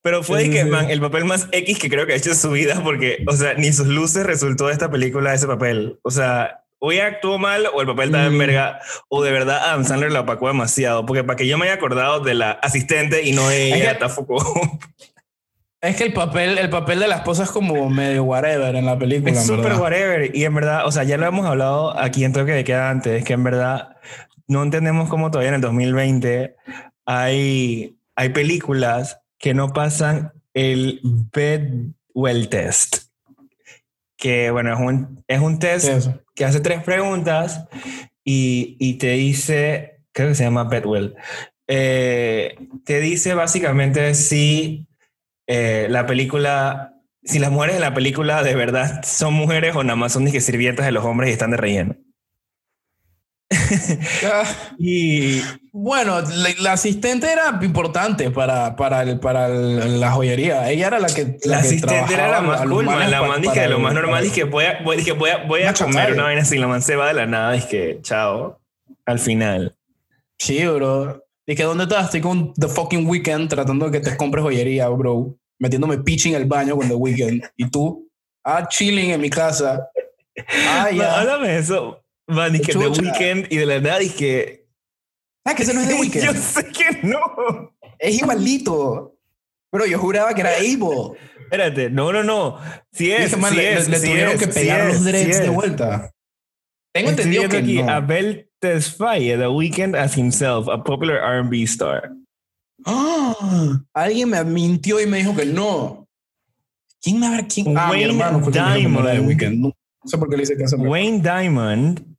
[0.02, 2.32] Pero fue Sí, de que, man, el papel más X que creo que ha hecho
[2.32, 5.98] en su vida porque, o sea, ni sus luces resultó de esta película ese papel.
[6.04, 8.40] O sea, ella actuó mal o el papel estaba en Mm.
[8.40, 8.80] verga
[9.10, 11.06] o de verdad Adam Sandler la opacó demasiado.
[11.06, 14.00] Porque para que yo me haya acordado de la asistente y no de ella, que-
[14.00, 14.38] tampoco.
[15.84, 19.00] Es que el papel, el papel de la esposa es como medio whatever en la
[19.00, 19.32] película.
[19.32, 20.30] Es súper whatever.
[20.36, 23.24] Y en verdad, o sea, ya lo hemos hablado aquí en Toque de Queda antes,
[23.24, 23.96] que en verdad
[24.48, 26.56] no entendemos cómo todavía en el 2020
[27.08, 33.11] hay, hay películas que no pasan el Bedwell Test.
[34.22, 37.68] Que bueno, es un, es un test que hace tres preguntas
[38.24, 41.16] y, y te dice, creo que se llama Bedwell,
[41.68, 42.56] eh,
[42.86, 44.88] te dice básicamente si
[45.48, 46.94] eh, la película,
[47.24, 50.40] si las mujeres de la película de verdad son mujeres o nada más son disque
[50.40, 51.96] sirvientas de los hombres y están de relleno.
[54.78, 55.42] Y
[55.72, 60.70] Bueno, la, la asistente era importante para, para, el- para el- la joyería.
[60.70, 61.38] Ella era la que.
[61.46, 64.22] la que asistente era la más cool, man, la man de lo más normal, para-
[64.24, 66.14] dije voy a, voy, dije, voy a, voy a comer chacaya.
[66.14, 68.60] una vaina así, la man se va de la nada, dije chao,
[69.06, 69.76] al final.
[70.40, 71.24] Sí, bro.
[71.46, 72.06] Dije, ¿dónde estás?
[72.06, 75.36] Estoy con The Fucking Weekend tratando de que te compres joyería, bro.
[75.60, 77.44] Metiéndome pitch en el baño con The Weekend.
[77.58, 78.08] Y tú,
[78.44, 79.88] ah, chilling en mi casa.
[80.70, 81.20] Ah, ya.
[81.20, 82.02] háblame de eso,
[82.32, 83.02] man, dije The Chucha.
[83.02, 84.66] Weeknd y de la nada dije
[85.46, 86.38] Ah, que ese no es The yo Weekend.
[86.38, 87.74] sé que no.
[88.00, 89.16] Es igualito.
[89.72, 91.18] Pero yo juraba que era Abel.
[91.44, 92.58] Espérate, no, no, no.
[92.92, 94.94] Si es, Dije, man, sí le, es, le sí tuvieron es, que sí pegar es,
[94.96, 96.12] los dreads sí de vuelta.
[96.94, 97.90] Tengo Estoy entendido que aquí no.
[97.92, 102.12] Abel Tesfaye, The Weeknd as himself, a popular R&B star.
[102.86, 103.82] ¡Ah!
[103.94, 106.08] Alguien me mintió y me dijo que no.
[107.02, 107.48] ¿Quién me habrá?
[107.48, 107.78] ¿Quién?
[107.78, 109.28] Ah, mi Wayne hermano fue me dijo que no era The Diamond.
[109.28, 109.60] Weeknd.
[109.62, 109.74] No
[110.06, 110.78] sé por qué le hice caso.
[110.78, 112.11] mi Wayne Diamond,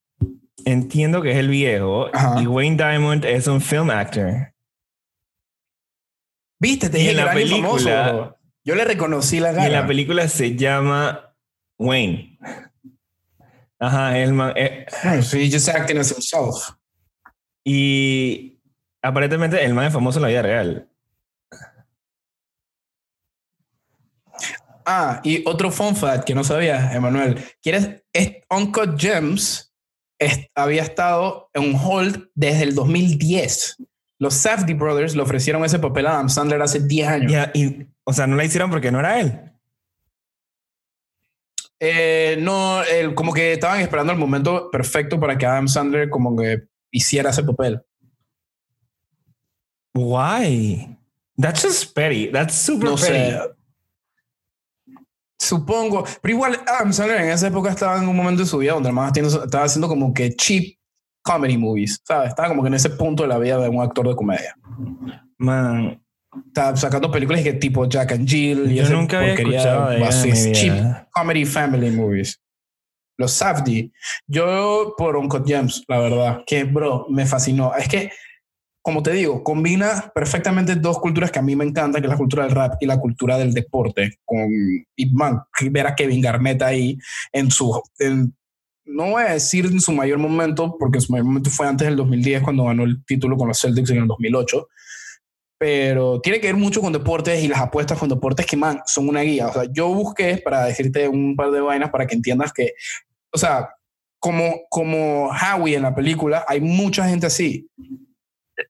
[0.67, 2.41] entiendo que es el viejo, Ajá.
[2.43, 4.53] y Wayne Diamond es un film actor.
[6.59, 6.89] ¿Viste?
[6.91, 8.39] Te Y dije en que la famoso.
[8.65, 9.67] Yo le reconocí la Y cara.
[9.67, 11.35] en la película se llama
[11.79, 12.39] Wayne.
[13.81, 14.87] Ajá, el man, eh,
[15.23, 16.71] sí, just acting as himself.
[17.65, 18.61] y
[19.03, 20.89] aparentemente el man es famoso en la vida real.
[24.85, 27.43] Ah, y otro fun fact que no sabía, Emanuel.
[27.63, 28.03] ¿Quieres?
[28.13, 29.72] Es- Uncut Gems
[30.55, 33.77] había estado en hold desde el 2010.
[34.19, 37.49] Los Safdie Brothers le ofrecieron ese papel a Adam Sandler hace 10 años.
[37.55, 39.41] Y, o sea, no la hicieron porque no era él.
[41.81, 46.37] Eh, no, el- como que estaban esperando el momento perfecto para que Adam Sandler como
[46.37, 46.63] que
[46.93, 47.83] hiciera ese papel.
[49.95, 50.97] Why?
[51.37, 52.31] That's just petty.
[52.31, 53.07] That's super No petty.
[53.07, 53.39] sé.
[55.43, 56.05] Supongo.
[56.21, 58.91] Pero igual Adam Sandler en esa época estaba en un momento de su vida donde
[58.91, 60.79] además estaba haciendo como que cheap
[61.23, 62.31] comedy movies, ¿sabes?
[62.31, 64.57] Estaba como que en ese punto de la vida de un actor de comedia.
[65.39, 66.01] Man,
[66.47, 70.53] Estaba sacando películas que tipo Jack and Jill y Yo nunca había escuchado de ella
[70.53, 72.41] cheap comedy family movies.
[73.19, 73.93] Los Safdie.
[74.27, 77.75] Yo por Uncut Gems, la verdad, que bro, me fascinó.
[77.75, 78.11] Es que,
[78.83, 82.19] como te digo, combina perfectamente dos culturas que a mí me encantan, que es la
[82.19, 84.19] cultura del rap y la cultura del deporte.
[84.25, 84.49] Con,
[84.97, 86.99] y man, ver a Kevin Garnett ahí
[87.33, 87.81] en su...
[87.99, 88.35] en-
[88.85, 91.97] no voy a decir en su mayor momento, porque su mayor momento fue antes del
[91.97, 94.67] 2010, cuando ganó el título con los Celtics en el 2008
[95.59, 99.09] pero tiene que ver mucho con deportes y las apuestas con deportes que, man, son
[99.09, 99.47] una guía.
[99.47, 102.73] O sea, yo busqué para decirte un par de vainas para que entiendas que,
[103.33, 103.69] o sea,
[104.19, 107.69] como, como Howie en la película, hay mucha gente así.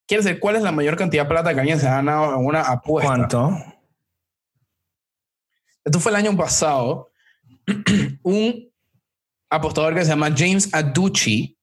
[0.07, 2.45] ¿Quieres decir cuál es la mayor cantidad de plata que alguien se ha ganado en
[2.45, 3.07] una apuesta?
[3.07, 3.51] ¿cuánto?
[5.83, 7.11] Esto fue el año pasado.
[8.23, 8.69] un
[9.49, 11.57] apostador que se llama James Aducci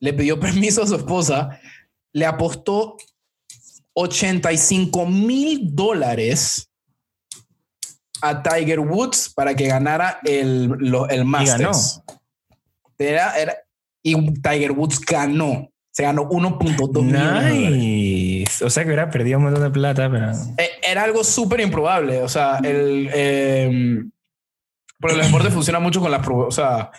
[0.00, 1.58] le pidió permiso a su esposa,
[2.12, 2.96] le apostó
[3.94, 6.70] 85 mil dólares
[8.20, 12.02] a Tiger Woods para que ganara el, lo- el Masters.
[12.98, 13.56] Era, era-
[14.02, 15.70] y Tiger Woods ganó.
[15.96, 17.70] Se ganó 1.2 millones de dólares.
[17.70, 18.62] Nice.
[18.66, 20.30] O sea que hubiera perdido un montón de plata, pero.
[20.58, 22.20] Eh, era algo súper improbable.
[22.20, 23.08] O sea, el.
[23.14, 24.02] Eh,
[25.00, 26.18] pero el deporte funciona mucho con la.
[26.18, 26.90] O sea,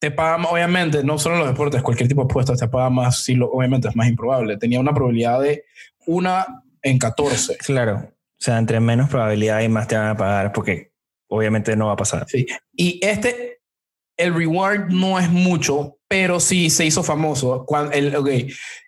[0.00, 3.36] te pagan, obviamente, no solo los deportes, cualquier tipo de apuestas te paga más, si
[3.36, 4.56] lo, obviamente es más improbable.
[4.56, 5.66] Tenía una probabilidad de
[6.06, 7.58] una en 14.
[7.58, 7.96] Claro.
[7.98, 10.90] O sea, entre menos probabilidad y más te van a pagar porque
[11.28, 12.26] obviamente no va a pasar.
[12.28, 12.44] Sí.
[12.72, 13.60] Y este,
[14.16, 17.64] el reward no es mucho, pero sí se hizo famoso.
[17.64, 18.28] Cuando el, ok,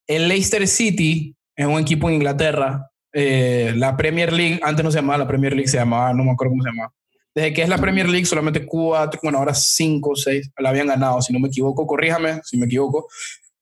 [0.09, 2.89] el Leicester City es un equipo en Inglaterra.
[3.15, 6.33] eh, la Premier League, antes no se llamaba la Premier League, se llamaba, no me
[6.33, 6.93] acuerdo cómo se llamaba.
[7.35, 10.89] Desde que es la Premier League, solamente cuatro, bueno, ahora cinco o seis la habían
[10.89, 13.07] ganado, si no me equivoco, corríjame si me equivoco,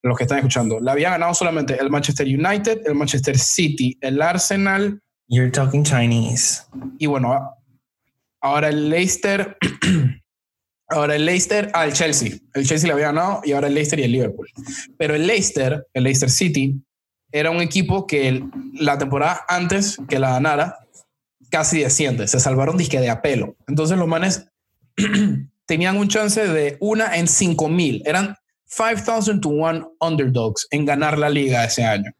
[0.02, 0.80] los que están escuchando.
[0.80, 6.62] La habían ganado solamente el Manchester United, el Manchester City, el Arsenal, You're talking Chinese.
[6.98, 7.54] y bueno,
[8.40, 9.56] ahora el Leicester,
[10.90, 12.32] ahora el Leicester, ah, el Chelsea.
[12.54, 14.48] El Chelsea le había ganado y ahora el Leicester y el Liverpool.
[14.98, 16.80] Pero el Leicester, el Leicester City,
[17.32, 20.78] era un equipo que el- la temporada antes que la ganara,
[21.50, 22.26] casi desciende.
[22.28, 23.56] Se salvaron disque de apelo.
[23.68, 24.46] Entonces los manes
[25.66, 28.02] tenían un chance de una en 5 mil.
[28.04, 28.36] Eran
[28.66, 32.12] 5,000 to 1 underdogs en ganar la liga ese año.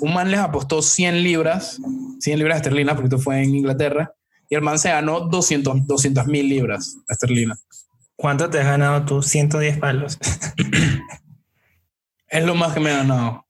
[0.00, 1.78] un man les apostó 100 libras,
[2.20, 4.12] 100 libras esterlinas, porque esto fue en Inglaterra,
[4.48, 7.64] y el man se ganó 200 mil libras esterlinas.
[8.18, 9.22] ¿Cuánto te has ganado tú?
[9.22, 10.18] 110 palos.
[12.28, 13.46] es lo más que me he ganado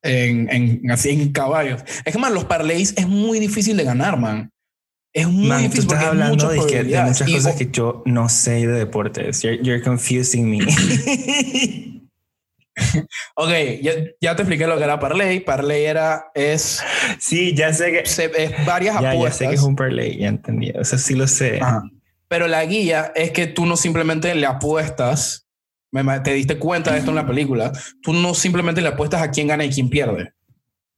[0.00, 1.82] en, en, así en caballos.
[2.04, 4.52] Es que, man, los parlays es muy difícil de ganar, man.
[5.12, 9.42] Es muy difícil porque hablando de, de, muchas cosas que yo no sé de deportes.
[9.42, 10.58] You're, you're confusing me.
[13.34, 13.50] ok,
[13.82, 15.40] ya, ya, te expliqué lo que era parlay.
[15.40, 16.80] Parlay era, es...
[17.18, 17.98] Sí, ya sé que...
[18.04, 19.22] es varias apuestas.
[19.24, 20.70] Ya sé que es un parlay, ya entendí.
[20.70, 21.60] O sea, sí lo sé.
[22.32, 25.46] Pero la guía es que tú no simplemente le apuestas,
[26.24, 29.48] te diste cuenta de esto en la película, tú no simplemente le apuestas a quién
[29.48, 30.32] gana y quién pierde.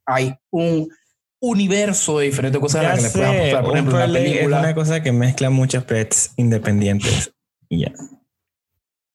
[0.07, 0.89] Hay un
[1.41, 3.65] universo de diferentes cosas a las que le puedes apostar.
[3.65, 4.59] Por ejemplo, la película.
[4.59, 7.35] Es una cosa que mezcla muchas pets independientes.
[7.69, 7.93] Y ya.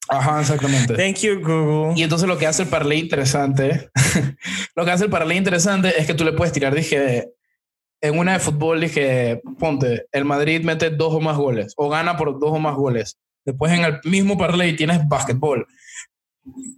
[0.09, 0.95] Ajá, exactamente.
[0.95, 1.97] Thank you, Google.
[1.97, 3.91] Y entonces lo que hace el parlay interesante,
[4.75, 7.29] lo que hace el parlay interesante es que tú le puedes tirar, dije,
[8.01, 12.17] en una de fútbol dije, ponte, el Madrid mete dos o más goles o gana
[12.17, 13.17] por dos o más goles.
[13.45, 15.67] Después en el mismo parlay tienes básquetbol.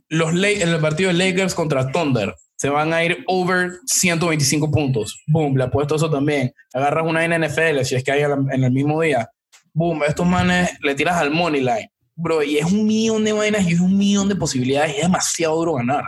[0.09, 5.23] Los en el partido de Lakers contra Thunder se van a ir over 125 puntos.
[5.27, 6.53] Boom, le apuesto eso también.
[6.73, 9.29] Agarras una NFL si es que hay en el mismo día.
[9.73, 11.91] Boom, estos manes le tiras al money line.
[12.15, 15.03] Bro, y es un millón de vainas y es un millón de posibilidades y es
[15.03, 16.03] demasiado duro ganar.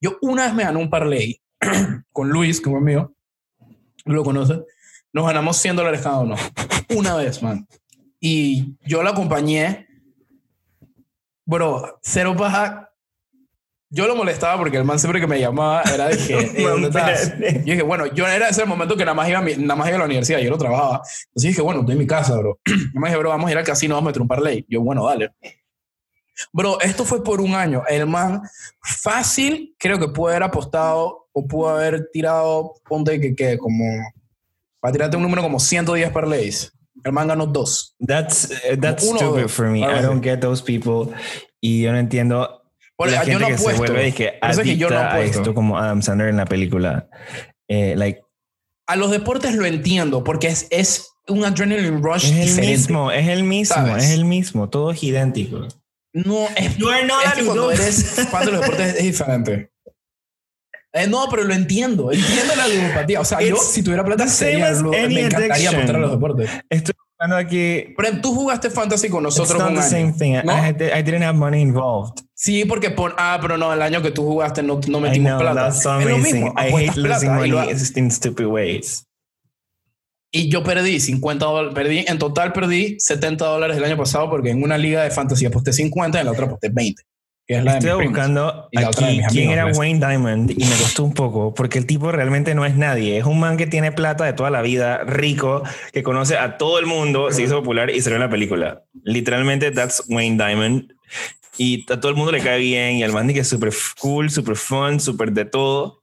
[0.00, 1.40] Yo una vez me gané un parlay
[2.12, 3.14] con Luis, como es mío,
[4.04, 4.62] lo conoce,
[5.12, 6.36] nos ganamos 100 dólares cada uno.
[6.94, 7.66] Una vez, man.
[8.20, 9.88] Y yo la acompañé.
[11.44, 12.88] Bro, cero paja.
[13.90, 17.38] Yo lo molestaba porque el man siempre que me llamaba era de que, ¿dónde estás?
[17.38, 19.96] Yo dije, bueno, yo era ese momento que nada más, iba a nada más iba
[19.96, 21.02] a la universidad, yo no trabajaba.
[21.26, 22.58] Entonces dije, bueno, estoy en mi casa, bro.
[22.64, 24.64] Yo me dije, bro, vamos a ir al casino, vamos a meter un parlay.
[24.66, 25.32] Yo, bueno, dale.
[26.52, 27.82] Bro, esto fue por un año.
[27.86, 28.40] El man
[28.80, 33.84] fácil, creo que pudo haber apostado o pudo haber tirado, ponte que, que como,
[34.80, 36.72] para tirarte un número como 110 parlays.
[37.04, 37.96] El man ganó dos.
[38.06, 39.80] That's, uh, that's stupid for me.
[39.80, 41.14] I don't get those people.
[41.60, 42.62] Y yo no entiendo.
[42.98, 43.70] la gente yo no que apuesto.
[43.70, 46.44] se vuelve y que adicta que yo no a esto como Adam Sandler en la
[46.44, 47.08] película.
[47.66, 48.20] Eh, like,
[48.86, 53.28] a los deportes lo entiendo porque es, es un adrenaline rush es el mismo, es
[53.28, 55.66] el mismo, es el mismo, todo es idéntico.
[56.12, 59.71] No, es, no es que cuando eres fan de los deportes es diferente.
[60.92, 62.12] Eh, no, pero lo entiendo.
[62.12, 63.20] Entiendo la ludopatía.
[63.20, 66.50] O sea, yo, si tuviera plata, sería, me encantaría apostar a los deportes.
[66.68, 67.94] Estoy buscando aquí.
[67.96, 70.34] Pero tú jugaste fantasy con nosotros It's not the same thing.
[70.44, 70.52] ¿no?
[70.52, 72.22] I, I, didn't have money involved.
[72.34, 75.34] Sí, porque por, ah, pero no, el año que tú jugaste no, no metimos I
[75.34, 75.62] know, plata.
[75.62, 76.52] That's so amazing.
[76.58, 79.06] I hate losing money in stupid ways.
[80.34, 84.48] Y yo perdí 50 dólares, perdí, en total perdí 70 dólares el año pasado porque
[84.48, 87.02] en una liga de fantasy aposté 50 y en la otra aposté 20.
[87.46, 91.52] Que es la Estoy buscando aquí quién era Wayne Diamond y me costó un poco
[91.54, 93.18] porque el tipo realmente no es nadie.
[93.18, 95.62] Es un man que tiene plata de toda la vida, rico,
[95.92, 98.84] que conoce a todo el mundo, se hizo popular y salió en la película.
[99.02, 100.92] Literalmente, that's Wayne Diamond.
[101.58, 104.30] Y a todo el mundo le cae bien y al man que es súper cool,
[104.30, 106.02] súper fun, súper de todo.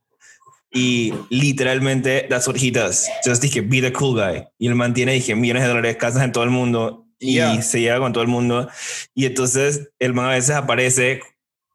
[0.71, 3.07] Y literalmente, that's what he does.
[3.25, 4.45] Just dije, be the cool guy.
[4.59, 7.07] Y él mantiene, dije, millones de dólares, casas en todo el mundo.
[7.19, 8.69] Y se lleva con todo el mundo.
[9.13, 11.21] Y entonces, el man a veces aparece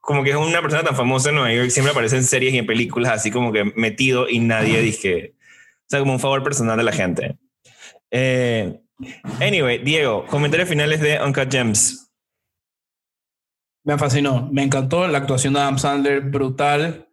[0.00, 2.58] como que es una persona tan famosa en Nueva York, siempre aparece en series y
[2.58, 5.34] en películas, así como que metido y nadie dije.
[5.80, 7.38] O sea, como un favor personal de la gente.
[8.10, 8.80] Eh,
[9.40, 12.10] anyway, Diego, comentarios finales de Uncut Gems.
[13.82, 17.08] Me fascinó, me encantó la actuación de Adam Sandler, brutal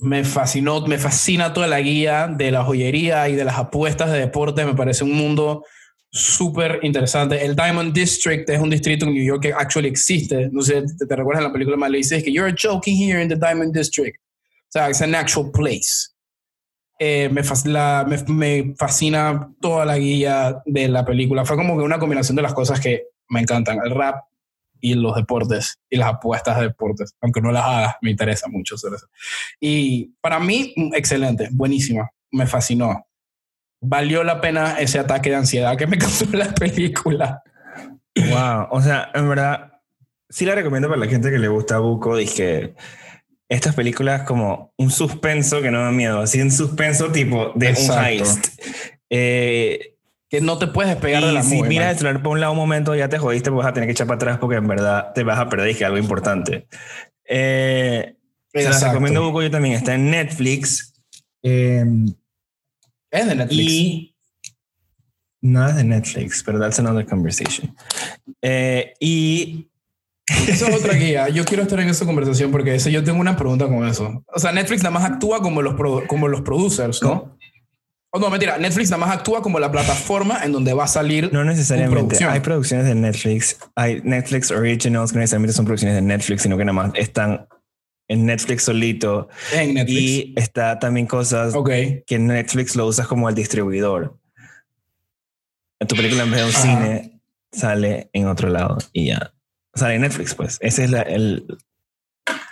[0.00, 4.18] me fascinó, me fascina toda la guía de la joyería y de las apuestas de
[4.18, 4.64] deporte.
[4.64, 5.64] Me parece un mundo
[6.10, 7.44] súper interesante.
[7.44, 10.48] El Diamond District es un distrito en New York que actually existe.
[10.50, 13.22] No sé, te, te recuerdas en la película más le dices que you're joking here
[13.22, 14.16] in the Diamond District.
[14.18, 16.10] O sea, es an actual place.
[16.98, 17.42] Eh, me,
[18.06, 21.44] me, me, fascina toda la guía de la película.
[21.44, 23.78] Fue como que una combinación de las cosas que me encantan.
[23.84, 24.16] El rap,
[24.80, 28.74] y los deportes y las apuestas de deportes, aunque no las haga, me interesa mucho
[28.74, 29.06] hacer eso.
[29.60, 33.05] Y para mí, excelente, buenísima, me fascinó.
[33.80, 37.42] Valió la pena ese ataque de ansiedad que me causó la película.
[38.16, 39.72] Wow, o sea, en verdad,
[40.28, 42.16] sí la recomiendo para la gente que le gusta Buco.
[42.16, 42.74] Dije,
[43.48, 48.04] estas películas como un suspenso que no da miedo, así un suspenso tipo de un
[48.04, 48.48] heist.
[49.10, 49.96] Eh,
[50.28, 52.58] que no te puedes despegar de la Si miras el celular por un lado un
[52.58, 55.12] momento, ya te jodiste, pues vas a tener que echar para atrás porque en verdad
[55.14, 56.66] te vas a perder y que algo importante.
[57.24, 58.16] Eh,
[58.52, 59.74] se las recomiendo poco yo también.
[59.74, 60.94] Está en Netflix.
[61.42, 62.06] Em,
[63.16, 63.72] es de Netflix.
[63.72, 64.14] Y
[65.42, 67.74] no es de Netflix, pero that's another conversation.
[68.42, 69.68] Eh, y
[70.48, 71.28] Eso es otra guía.
[71.28, 74.24] Yo quiero estar en esa conversación porque eso, yo tengo una pregunta con eso.
[74.26, 75.74] O sea, Netflix nada más actúa como los,
[76.06, 77.36] como los producers, ¿no?
[78.10, 81.32] O no, mentira, Netflix nada más actúa como la plataforma en donde va a salir.
[81.32, 82.24] No necesariamente.
[82.24, 83.58] Hay producciones de Netflix.
[83.74, 87.46] Hay Netflix Originals que necesariamente son producciones de Netflix, sino que nada más están
[88.08, 89.28] en Netflix solito.
[89.52, 90.00] En Netflix.
[90.00, 91.54] Y está también cosas
[92.06, 94.18] que Netflix lo usas como el distribuidor.
[95.78, 97.20] En tu película en vez de un cine
[97.52, 99.32] sale en otro lado y ya.
[99.74, 100.58] Sale en Netflix, pues.
[100.60, 101.46] Ese es la, el...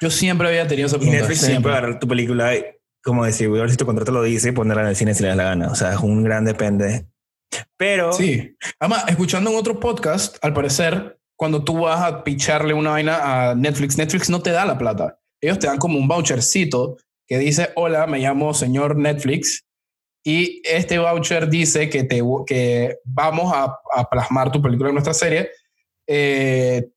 [0.01, 1.19] Yo siempre había tenido esa pregunta.
[1.19, 2.53] Y Netflix siempre agarrar tu película
[3.03, 5.45] como distribuidor, si tu contrato lo dice, ponerla en el cine si le da la
[5.45, 5.69] gana.
[5.69, 7.07] O sea, es un gran depende.
[7.77, 8.13] Pero...
[8.13, 8.57] Sí.
[8.79, 13.55] Además, escuchando en otro podcast, al parecer, cuando tú vas a picharle una vaina a
[13.55, 15.19] Netflix, Netflix no te da la plata.
[15.45, 19.65] Ellos te dan como un vouchercito que dice, hola, me llamo señor Netflix.
[20.25, 25.13] Y este voucher dice que, te, que vamos a, a plasmar tu película en nuestra
[25.13, 25.51] serie.
[26.07, 26.89] Eh,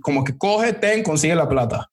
[0.00, 1.90] como que coge, ten, consigue la plata.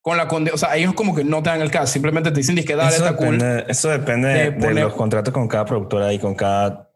[0.00, 2.56] Con la o sea, ellos como que no te dan el caso, simplemente te dicen
[2.56, 6.34] que dale, eso está depende, Eso depende de, los contratos con cada productora y con
[6.34, 6.90] cada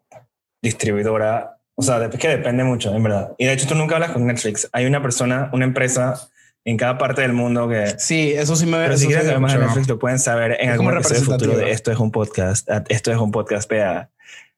[0.60, 1.60] distribuidora.
[1.76, 3.32] O sea, es que depende mucho, en verdad.
[3.38, 4.68] Y de hecho, tú nunca hablas con Netflix.
[4.72, 6.28] Hay una persona, una empresa
[6.66, 7.94] en cada parte del mundo que.
[7.98, 8.78] Sí, eso sí me.
[8.78, 11.70] Pero si quieres saber más de Netflix, lo pueden saber en algún episodio futuro de
[11.70, 12.68] Esto es un podcast.
[12.88, 14.10] Esto es un podcast PA.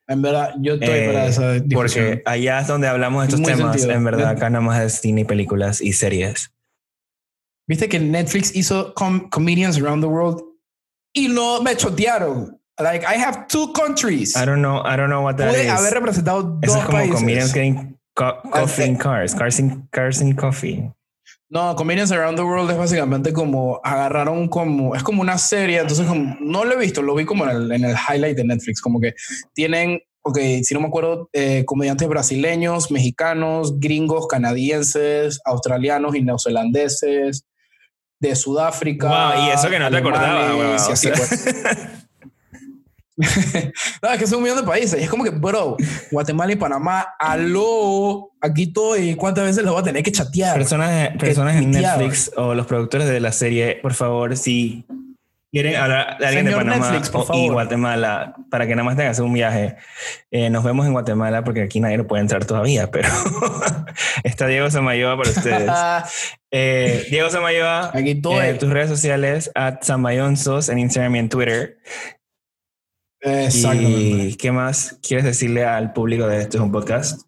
[0.09, 1.75] En verdad, yo estoy para eh, esa discusión.
[1.75, 3.85] Porque allá es donde hablamos de estos temas.
[3.85, 6.51] En verdad, acá nada más es cine, películas y series.
[7.69, 10.43] Viste que Netflix hizo Comedians Around the World
[11.13, 12.59] y no me chotearon.
[12.79, 14.35] Like, I have two countries.
[14.35, 16.99] I don't know, I don't know what that Puede haber representado dos Eso es como
[16.99, 17.21] países.
[17.21, 19.35] Comedians getting coffee in cars.
[19.35, 20.91] Cars in, cars in coffee.
[21.51, 26.07] No, Comedians Around the World es básicamente como agarraron como, es como una serie, entonces
[26.07, 28.83] como, no lo he visto, lo vi como en el, en el highlight de Netflix,
[28.83, 29.15] como que
[29.55, 37.47] tienen, ok, si no me acuerdo, eh, comediantes brasileños, mexicanos, gringos, canadienses, australianos y neozelandeses,
[38.21, 39.09] de Sudáfrica.
[39.09, 41.03] Wow, y eso que no te acordaba, wow, pues.
[44.03, 45.01] no, es que son un millón de países.
[45.01, 45.77] Y es como que, bro,
[46.11, 49.15] Guatemala y Panamá, aló, aquí estoy.
[49.17, 50.57] ¿Cuántas veces lo voy a tener que chatear?
[50.57, 54.87] Personas, personas en Netflix o los productores de la serie, por favor, si
[55.51, 57.03] quieren hablar de alguien de Panamá
[57.35, 59.77] y Guatemala para que nada más tengas un viaje,
[60.31, 63.09] eh, nos vemos en Guatemala porque aquí nadie lo puede entrar todavía, pero
[64.25, 65.71] está Diego Samayoa para ustedes.
[66.51, 68.47] eh, Diego Samayoa, aquí estoy.
[68.47, 71.79] Eh, tus redes sociales, at Samayonzos en Instagram y en Twitter.
[73.23, 77.23] ¿Y qué más quieres decirle al público de esto es un podcast?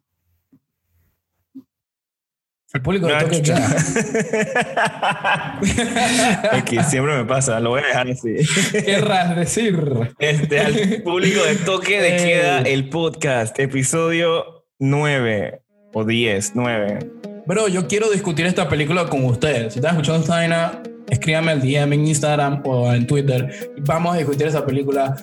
[2.72, 3.68] El público de toque queda.
[6.88, 8.36] siempre me pasa, lo voy a dejar así.
[8.70, 9.76] ¿Qué querrás decir?
[10.20, 15.62] Este, al público de toque de queda el podcast, episodio 9
[15.94, 16.98] o 10, 9.
[17.44, 19.72] Bro, yo quiero discutir esta película con ustedes.
[19.72, 24.14] Si estás escuchando esta vaina, escríbame al DM en Instagram o en Twitter y vamos
[24.14, 25.16] a discutir esa película.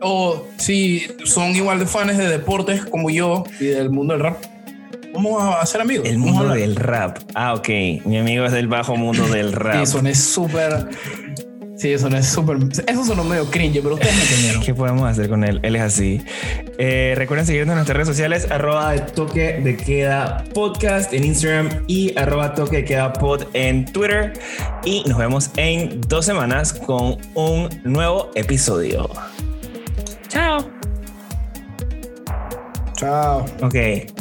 [0.00, 4.42] O si son igual de fans de deportes como yo y del mundo del rap,
[5.12, 6.08] vamos a hacer amigos.
[6.08, 7.18] El mundo del rap.
[7.34, 7.68] Ah, ok.
[8.04, 9.86] Mi amigo es del bajo mundo del rap.
[9.86, 10.88] Sí, es súper
[11.76, 12.58] Sí, eso no es súper.
[12.86, 14.62] Eso sonó medio cringe, pero ustedes me entendieron.
[14.62, 15.58] ¿Qué podemos hacer con él?
[15.62, 16.22] Él es así.
[16.78, 21.68] Eh, recuerden seguirnos en nuestras redes sociales, arroba de toque de queda podcast en Instagram
[21.88, 24.34] y arroba toque de queda pod en Twitter.
[24.84, 29.10] Y nos vemos en dos semanas con un nuevo episodio.
[30.28, 30.70] Chao.
[32.94, 33.44] Chao.
[33.62, 33.74] Ok,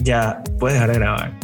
[0.04, 1.43] ya puedes dejar de grabar.